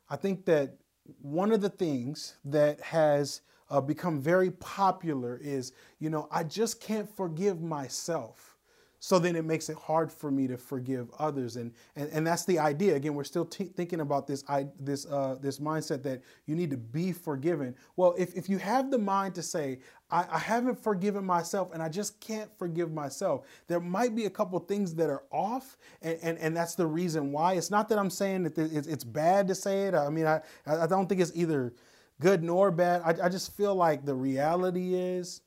[0.10, 0.74] I think that
[1.22, 6.82] one of the things that has uh, become very popular is, you know, I just
[6.82, 8.58] can't forgive myself.
[9.00, 12.46] So then it makes it hard for me to forgive others, and and, and that's
[12.46, 12.96] the idea.
[12.96, 16.72] Again, we're still t- thinking about this I, this uh, this mindset that you need
[16.72, 17.76] to be forgiven.
[17.96, 19.80] Well, if if you have the mind to say
[20.10, 24.30] I, I haven't forgiven myself and I just can't forgive myself, there might be a
[24.30, 27.54] couple things that are off, and, and and that's the reason why.
[27.54, 29.96] It's not that I'm saying that it's, it's bad to say it.
[29.96, 31.74] I mean, I I don't think it's either
[32.22, 33.02] good nor bad.
[33.04, 35.42] I, I just feel like the reality is,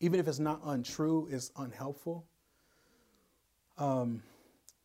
[0.00, 2.24] even if it's not untrue, it's unhelpful
[3.78, 4.22] um,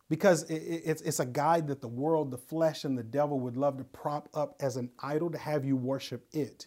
[0.08, 3.40] because it, it, it's, it's a guide that the world, the flesh, and the devil
[3.40, 6.66] would love to prop up as an idol to have you worship it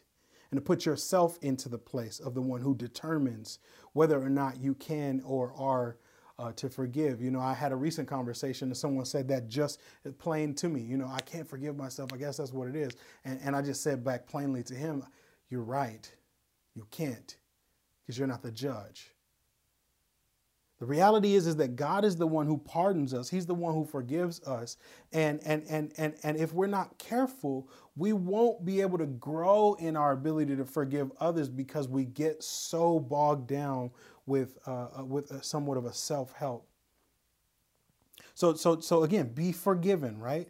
[0.51, 3.59] and to put yourself into the place of the one who determines
[3.93, 5.97] whether or not you can or are
[6.37, 7.21] uh, to forgive.
[7.21, 9.79] You know, I had a recent conversation and someone said that just
[10.17, 10.81] plain to me.
[10.81, 12.11] You know, I can't forgive myself.
[12.13, 12.93] I guess that's what it is.
[13.25, 15.05] And, and I just said back plainly to him,
[15.49, 16.11] You're right.
[16.73, 17.35] You can't
[18.01, 19.13] because you're not the judge.
[20.81, 23.29] The reality is, is that God is the one who pardons us.
[23.29, 24.77] He's the one who forgives us.
[25.13, 29.75] And, and, and, and, and if we're not careful, we won't be able to grow
[29.75, 33.91] in our ability to forgive others because we get so bogged down
[34.25, 36.67] with, uh, uh with a, somewhat of a self-help.
[38.33, 40.49] So, so, so again, be forgiven, right?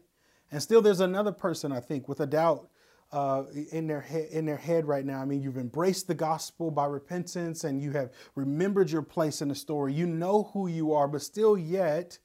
[0.50, 2.70] And still there's another person, I think, with a doubt
[3.12, 5.22] uh, in their head, in their head right now.
[5.22, 9.50] I mean, you've embraced the gospel by repentance, and you have remembered your place in
[9.50, 9.94] the story.
[9.94, 12.18] You know who you are, but still, yet,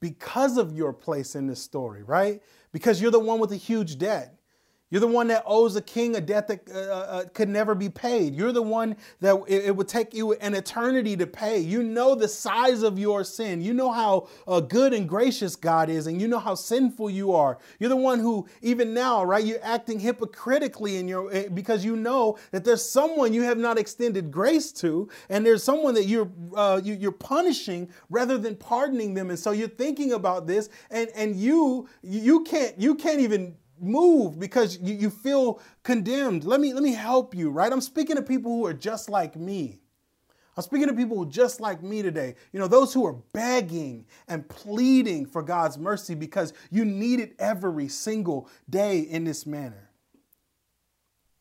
[0.00, 2.42] because of your place in this story, right?
[2.72, 4.39] Because you're the one with a huge debt.
[4.90, 7.76] You're the one that owes a king a debt that uh, uh, uh, could never
[7.76, 8.34] be paid.
[8.34, 11.60] You're the one that it, it, would take you an eternity to pay.
[11.60, 13.62] You know the size of your sin.
[13.62, 17.32] You know how uh, good and gracious God is, and you know how sinful you
[17.32, 17.58] are.
[17.78, 21.94] You're the one who, even now, right, you're acting hypocritically in your eh, because you
[21.94, 26.30] know that there's someone you have not extended grace to, and there's someone that you're
[26.56, 29.30] uh, you, you're punishing rather than pardoning them.
[29.30, 34.38] And so you're thinking about this, and and you you can't you can't even move
[34.38, 36.44] because you, you feel condemned.
[36.44, 37.72] Let me let me help you, right?
[37.72, 39.80] I'm speaking to people who are just like me.
[40.56, 42.34] I'm speaking to people just like me today.
[42.52, 47.34] You know, those who are begging and pleading for God's mercy because you need it
[47.38, 49.90] every single day in this manner.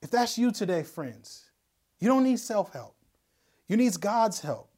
[0.01, 1.45] If that's you today, friends,
[1.99, 2.95] you don't need self help.
[3.67, 4.69] You need God's help.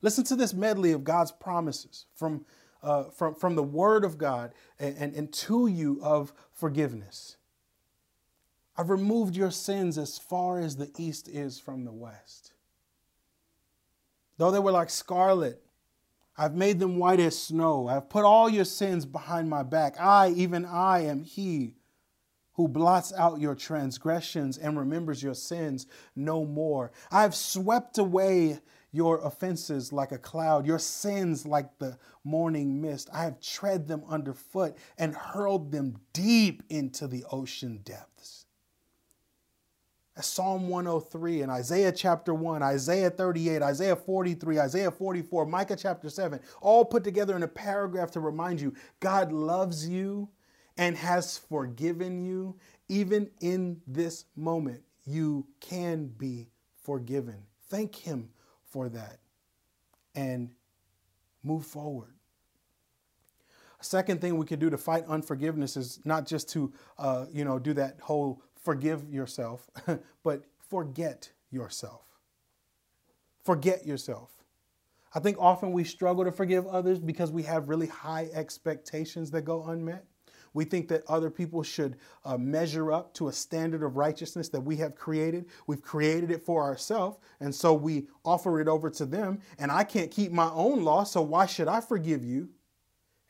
[0.00, 2.44] Listen to this medley of God's promises from
[2.82, 7.36] uh, from, from the Word of God and, and, and to you of forgiveness.
[8.76, 12.52] I've removed your sins as far as the east is from the west.
[14.38, 15.62] Though they were like scarlet,
[16.36, 17.88] I've made them white as snow.
[17.88, 20.00] I've put all your sins behind my back.
[20.00, 21.74] I, even I, am He
[22.54, 26.92] who blots out your transgressions and remembers your sins no more.
[27.10, 28.60] I've swept away
[28.92, 33.08] your offenses like a cloud, your sins like the morning mist.
[33.12, 38.46] I have tread them underfoot and hurled them deep into the ocean depths.
[40.14, 46.10] That's Psalm 103 and Isaiah chapter 1, Isaiah 38, Isaiah 43, Isaiah 44, Micah chapter
[46.10, 50.28] 7, all put together in a paragraph to remind you God loves you
[50.76, 52.56] and has forgiven you.
[52.88, 56.50] Even in this moment, you can be
[56.82, 57.38] forgiven.
[57.70, 58.28] Thank Him
[58.72, 59.18] for that
[60.14, 60.50] and
[61.42, 62.14] move forward.
[63.80, 67.44] A second thing we can do to fight unforgiveness is not just to, uh, you
[67.44, 69.68] know, do that whole forgive yourself,
[70.22, 72.06] but forget yourself.
[73.44, 74.30] Forget yourself.
[75.14, 79.42] I think often we struggle to forgive others because we have really high expectations that
[79.42, 80.06] go unmet.
[80.54, 84.60] We think that other people should uh, measure up to a standard of righteousness that
[84.60, 85.46] we have created.
[85.66, 89.40] We've created it for ourselves, and so we offer it over to them.
[89.58, 92.48] And I can't keep my own law, so why should I forgive you?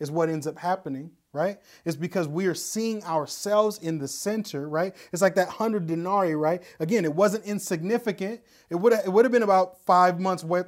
[0.01, 1.59] Is what ends up happening right?
[1.85, 4.95] It's because we are seeing ourselves in the center, right?
[5.12, 6.62] It's like that hundred denarii, right?
[6.79, 8.43] Again, it wasn't insignificant.
[8.68, 10.66] It would it would have been about five months worth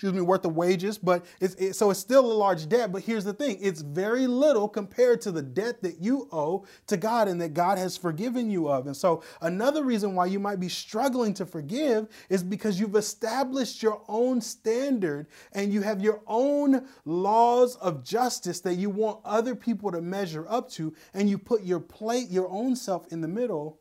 [0.00, 2.90] excuse me, worth of wages, but it's, it, so it's still a large debt.
[2.90, 6.96] But here's the thing it's very little compared to the debt that you owe to
[6.96, 8.86] God and that God has forgiven you of.
[8.86, 13.82] And so another reason why you might be struggling to forgive is because you've established
[13.82, 19.54] your own standard and you have your own laws of justice that you want other
[19.54, 23.28] people to measure up to, and you put your plate, your own self in the
[23.28, 23.78] middle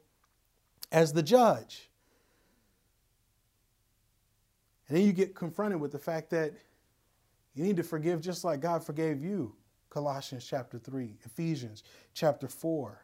[0.92, 1.89] as the judge.
[4.90, 6.54] And then you get confronted with the fact that
[7.54, 9.56] you need to forgive just like God forgave you.
[9.90, 11.84] Colossians chapter 3, Ephesians
[12.14, 13.00] chapter 4.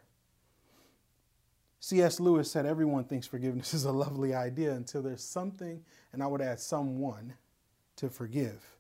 [1.80, 2.20] C.S.
[2.20, 5.84] Lewis said everyone thinks forgiveness is a lovely idea until there's something,
[6.14, 7.34] and I would add someone,
[7.98, 8.78] to forgive.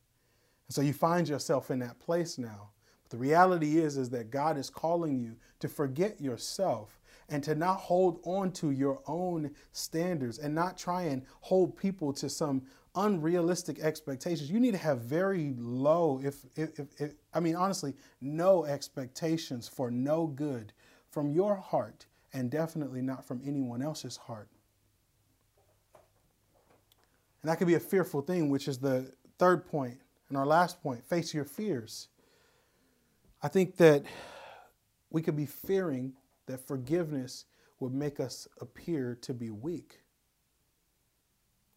[0.67, 2.69] And so you find yourself in that place now.
[3.03, 6.99] But the reality is, is that God is calling you to forget yourself
[7.29, 12.11] and to not hold on to your own standards and not try and hold people
[12.13, 12.63] to some
[12.95, 14.49] unrealistic expectations.
[14.49, 19.67] You need to have very low, if, if, if, if, I mean, honestly, no expectations
[19.67, 20.73] for no good
[21.09, 24.49] from your heart and definitely not from anyone else's heart.
[27.41, 30.81] And that could be a fearful thing, which is the third point and our last
[30.81, 32.07] point face your fears.
[33.43, 34.03] I think that
[35.11, 36.13] we could be fearing
[36.47, 37.45] that forgiveness
[37.79, 39.99] would make us appear to be weak.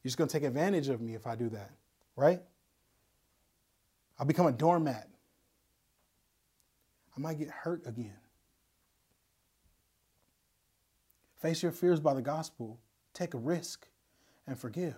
[0.03, 1.71] You're just going to take advantage of me if I do that,
[2.17, 2.41] right?
[4.19, 5.09] I'll become a doormat.
[7.17, 8.17] I might get hurt again.
[11.41, 12.79] Face your fears by the gospel,
[13.15, 13.87] take a risk,
[14.47, 14.97] and forgive.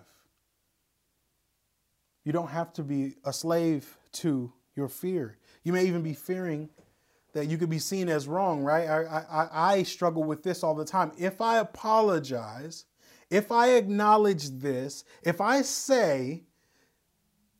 [2.23, 5.37] You don't have to be a slave to your fear.
[5.63, 6.69] You may even be fearing
[7.33, 8.87] that you could be seen as wrong, right?
[8.87, 11.11] I, I, I struggle with this all the time.
[11.17, 12.85] If I apologize,
[13.31, 16.43] if I acknowledge this, if I say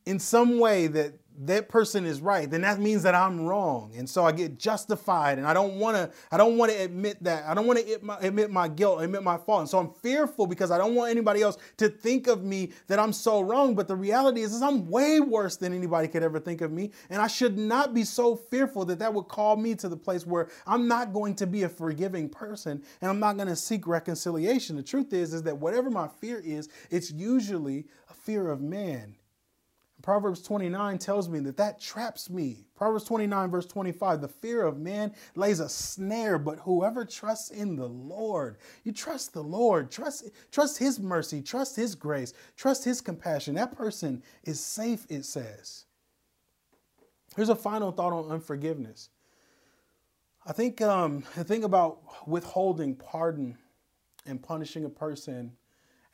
[0.04, 3.92] in some way that that person is right, then that means that I'm wrong.
[3.96, 7.22] And so I get justified and I don't want to I don't want to admit
[7.24, 7.44] that.
[7.46, 9.60] I don't want to admit my guilt, admit my fault.
[9.60, 12.98] And so I'm fearful because I don't want anybody else to think of me that
[12.98, 16.38] I'm so wrong, but the reality is, is I'm way worse than anybody could ever
[16.38, 19.74] think of me, and I should not be so fearful that that would call me
[19.76, 23.36] to the place where I'm not going to be a forgiving person and I'm not
[23.36, 24.76] going to seek reconciliation.
[24.76, 29.16] The truth is is that whatever my fear is, it's usually a fear of man.
[30.02, 32.66] Proverbs 29 tells me that that traps me.
[32.74, 37.76] Proverbs 29, verse 25 the fear of man lays a snare, but whoever trusts in
[37.76, 43.00] the Lord, you trust the Lord, trust, trust his mercy, trust his grace, trust his
[43.00, 43.54] compassion.
[43.54, 45.84] That person is safe, it says.
[47.36, 49.08] Here's a final thought on unforgiveness.
[50.44, 53.56] I think um, the thing about withholding pardon
[54.26, 55.52] and punishing a person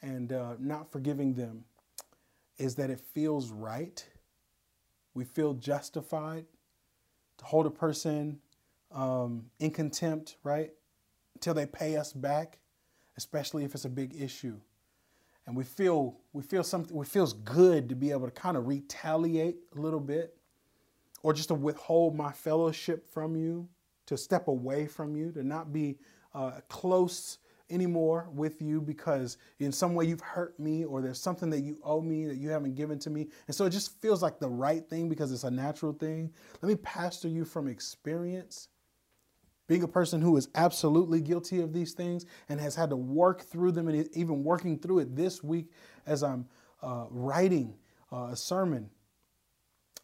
[0.03, 1.65] and uh, not forgiving them
[2.59, 4.05] is that it feels right.
[5.15, 6.45] We feel justified
[7.39, 8.41] to hold a person
[8.93, 10.73] um, in contempt, right?
[11.35, 12.59] Until they pay us back,
[13.17, 14.59] especially if it's a big issue.
[15.47, 16.97] And we feel we feel something.
[16.99, 20.37] It feels good to be able to kind of retaliate a little bit,
[21.23, 23.67] or just to withhold my fellowship from you,
[24.07, 25.99] to step away from you, to not be
[26.35, 27.39] uh, close
[27.71, 31.79] anymore with you because in some way you've hurt me or there's something that you
[31.83, 33.29] owe me that you haven't given to me.
[33.47, 36.33] And so it just feels like the right thing because it's a natural thing.
[36.63, 38.69] Let me pastor you from experience.
[39.67, 43.43] Being a person who is absolutely guilty of these things and has had to work
[43.43, 45.71] through them and even working through it this week
[46.07, 46.47] as I'm
[46.83, 47.75] uh, writing
[48.11, 48.89] uh, a sermon.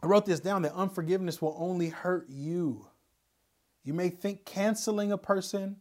[0.03, 2.87] I wrote this down that unforgiveness will only hurt you.
[3.85, 5.77] You may think canceling a person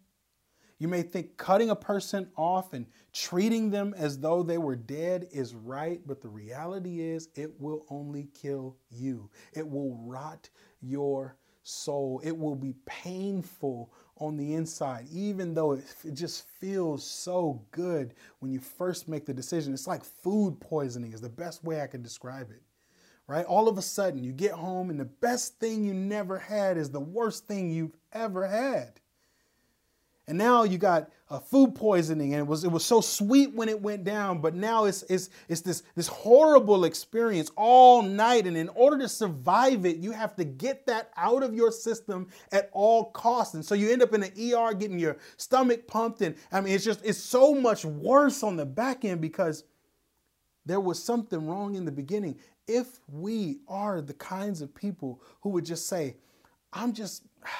[0.79, 5.27] you may think cutting a person off and treating them as though they were dead
[5.31, 9.29] is right, but the reality is it will only kill you.
[9.53, 10.49] It will rot
[10.81, 12.21] your soul.
[12.23, 18.13] It will be painful on the inside, even though it, it, just feels so good
[18.39, 19.73] when you first make the decision.
[19.73, 22.61] It's like food poisoning, is the best way I can describe it.
[23.25, 23.45] Right?
[23.45, 26.89] All of a sudden, you get home, and the best thing you never had is
[26.89, 28.99] the worst thing you've ever had.
[30.25, 33.67] And now you got uh, food poisoning, and it was it was so sweet when
[33.67, 38.47] it went down, but now it's it's it's this this horrible experience all night.
[38.47, 42.29] And in order to survive it, you have to get that out of your system
[42.53, 43.53] at all costs.
[43.53, 46.73] And so you end up in the ER getting your stomach pumped, and I mean
[46.73, 49.65] it's just it's so much worse on the back end because
[50.65, 52.39] there was something wrong in the beginning.
[52.65, 56.15] If we are the kinds of people who would just say,
[56.71, 57.23] "I'm just."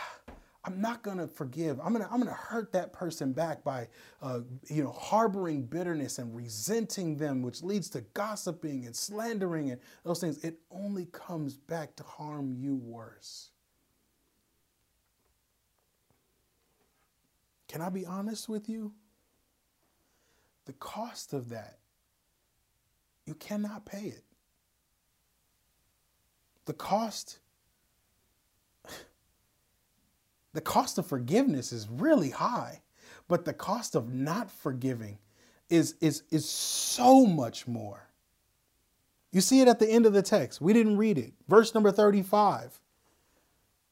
[0.65, 1.79] I'm not going to forgive.
[1.81, 3.87] I'm going to I'm going to hurt that person back by
[4.21, 9.81] uh, you know harboring bitterness and resenting them, which leads to gossiping and slandering and
[10.05, 10.43] those things.
[10.43, 13.49] It only comes back to harm you worse.
[17.67, 18.93] Can I be honest with you?
[20.65, 21.79] The cost of that,
[23.25, 24.23] you cannot pay it.
[26.65, 27.39] The cost
[30.53, 32.81] the cost of forgiveness is really high,
[33.27, 35.17] but the cost of not forgiving
[35.69, 38.09] is, is, is so much more.
[39.31, 40.61] You see it at the end of the text.
[40.61, 41.33] We didn't read it.
[41.47, 42.79] Verse number 35.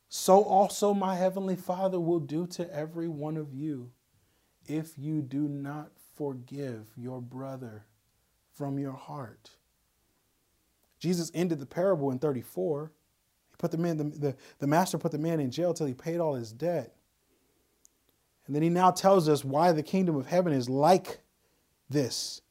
[0.07, 3.91] So also my heavenly Father will do to every one of you
[4.67, 7.85] if you do not forgive your brother
[8.53, 9.51] from your heart.
[10.99, 12.91] Jesus ended the parable in 34
[13.61, 16.19] put the man, the, the, the master put the man in jail till he paid
[16.19, 16.93] all his debt.
[18.47, 21.21] And then he now tells us why the kingdom of heaven is like
[21.89, 22.41] this.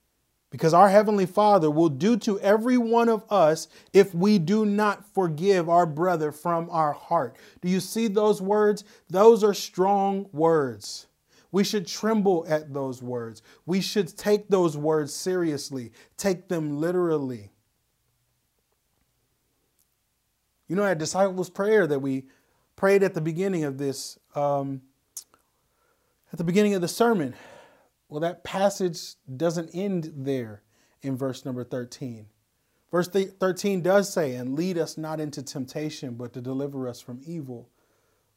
[0.51, 5.05] Because our Heavenly Father will do to every one of us if we do not
[5.15, 7.37] forgive our brother from our heart.
[7.61, 8.85] Do you see those words?
[9.09, 11.07] Those are strong words.
[11.53, 13.43] We should tremble at those words.
[13.67, 17.51] We should take those words seriously, take them literally.
[20.71, 22.27] You know that disciples' prayer that we
[22.77, 24.83] prayed at the beginning of this, um,
[26.33, 27.35] at the beginning of the sermon.
[28.09, 30.63] Well, that passage doesn't end there
[31.03, 32.27] in verse number 13.
[32.93, 37.21] Verse 13 does say, and lead us not into temptation, but to deliver us from
[37.27, 37.69] evil.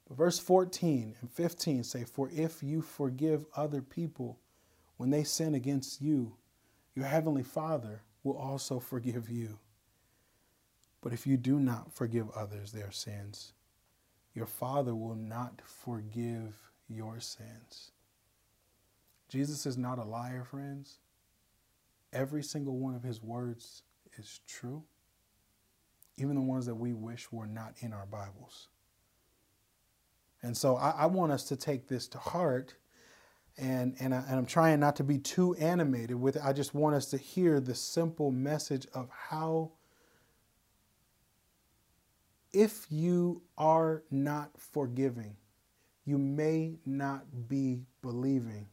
[0.08, 4.40] But verse 14 and 15 say, For if you forgive other people
[4.98, 6.36] when they sin against you,
[6.96, 9.60] your heavenly Father will also forgive you.
[11.04, 13.54] But if you do not forgive others their sins,
[14.34, 17.92] your Father will not forgive your sins.
[19.30, 21.00] Jesus is not a liar, friends.
[22.14, 23.84] Every single one of his words
[24.18, 24.84] is true.
[26.18, 28.68] even the ones that we wish were not in our Bibles.
[30.42, 32.76] And so I, I want us to take this to heart.
[33.58, 36.42] And, and, I, and I'm trying not to be too animated with it.
[36.44, 39.72] I just want us to hear the simple message of how,
[42.54, 45.36] if you are not forgiving,
[46.06, 48.68] you may not be believing.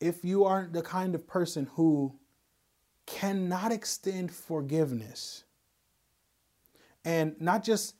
[0.00, 2.14] If you aren't the kind of person who
[3.06, 5.44] cannot extend forgiveness,
[7.04, 7.94] and not just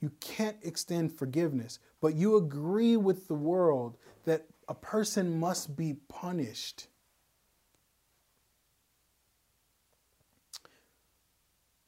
[0.00, 5.94] you can't extend forgiveness, but you agree with the world that a person must be
[6.08, 6.88] punished.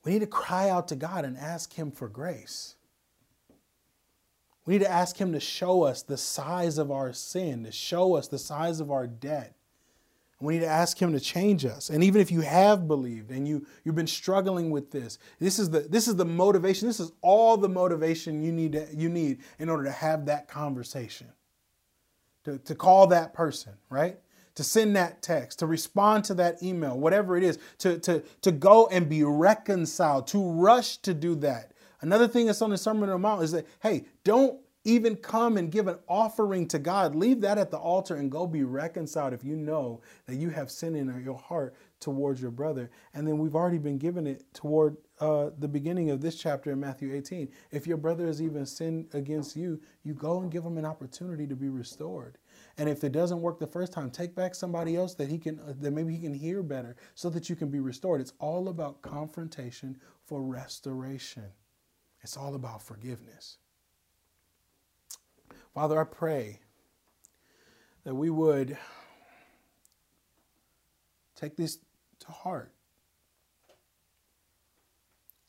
[0.04, 2.74] We need to cry out to God and ask Him for grace.
[4.64, 8.14] We need to ask Him to show us the size of our sin, to show
[8.14, 9.54] us the size of our debt.
[10.40, 11.88] We need to ask Him to change us.
[11.88, 15.70] And even if you have believed and you, you've been struggling with this, this is,
[15.70, 16.88] the, this is the motivation.
[16.88, 20.48] This is all the motivation you need, to, you need in order to have that
[20.48, 21.28] conversation,
[22.44, 24.18] to, to call that person, right?
[24.56, 28.52] To send that text, to respond to that email, whatever it is, to, to, to
[28.52, 31.72] go and be reconciled, to rush to do that
[32.02, 35.56] Another thing that's on the Sermon on the Mount is that, hey, don't even come
[35.56, 37.14] and give an offering to God.
[37.14, 40.72] Leave that at the altar and go be reconciled if you know that you have
[40.72, 42.90] sin in your heart towards your brother.
[43.14, 46.80] And then we've already been given it toward uh, the beginning of this chapter in
[46.80, 47.48] Matthew 18.
[47.70, 51.46] If your brother has even sinned against you, you go and give him an opportunity
[51.46, 52.38] to be restored.
[52.78, 55.60] And if it doesn't work the first time, take back somebody else that he can
[55.60, 58.20] uh, that maybe he can hear better so that you can be restored.
[58.20, 61.44] It's all about confrontation for restoration.
[62.22, 63.58] It's all about forgiveness.
[65.74, 66.60] Father, I pray
[68.04, 68.76] that we would
[71.34, 71.78] take this
[72.20, 72.72] to heart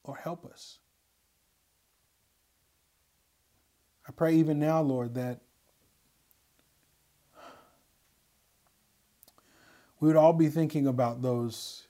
[0.04, 0.80] or help us.
[4.08, 5.43] I pray even now, Lord, that
[10.04, 11.88] we would all be thinking about those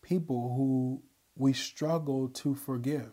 [0.00, 1.02] people who
[1.36, 3.12] we struggle to forgive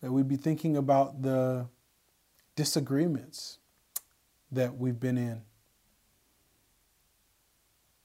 [0.00, 1.68] that we'd be thinking about the
[2.56, 3.60] disagreements
[4.50, 5.42] that we've been in,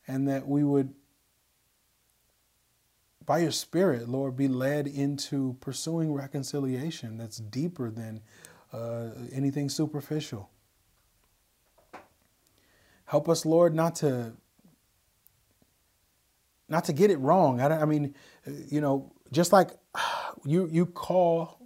[0.07, 0.93] and that we would,
[3.25, 8.21] by your Spirit, Lord, be led into pursuing reconciliation that's deeper than
[8.71, 10.51] uh, anything superficial.
[13.05, 14.33] Help us, Lord, not to
[16.67, 17.61] not to get it wrong.
[17.61, 18.15] I, I mean,
[18.69, 19.71] you know, just like
[20.45, 21.59] you you call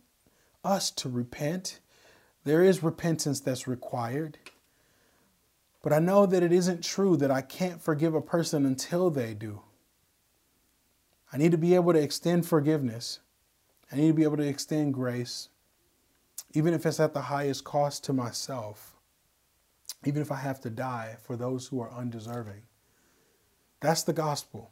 [0.64, 1.80] us to repent.
[2.44, 4.38] There is repentance that's required.
[5.82, 9.34] But I know that it isn't true that I can't forgive a person until they
[9.34, 9.62] do.
[11.32, 13.20] I need to be able to extend forgiveness.
[13.92, 15.50] I need to be able to extend grace,
[16.54, 18.99] even if it's at the highest cost to myself,
[20.06, 22.64] even if I have to die for those who are undeserving.
[23.82, 24.72] That's the gospel.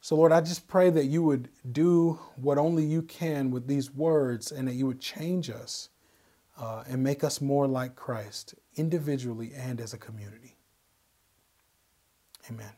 [0.00, 3.90] So, Lord, I just pray that you would do what only you can with these
[3.90, 5.88] words and that you would change us
[6.58, 10.56] uh, and make us more like Christ individually and as a community.
[12.50, 12.72] Amen.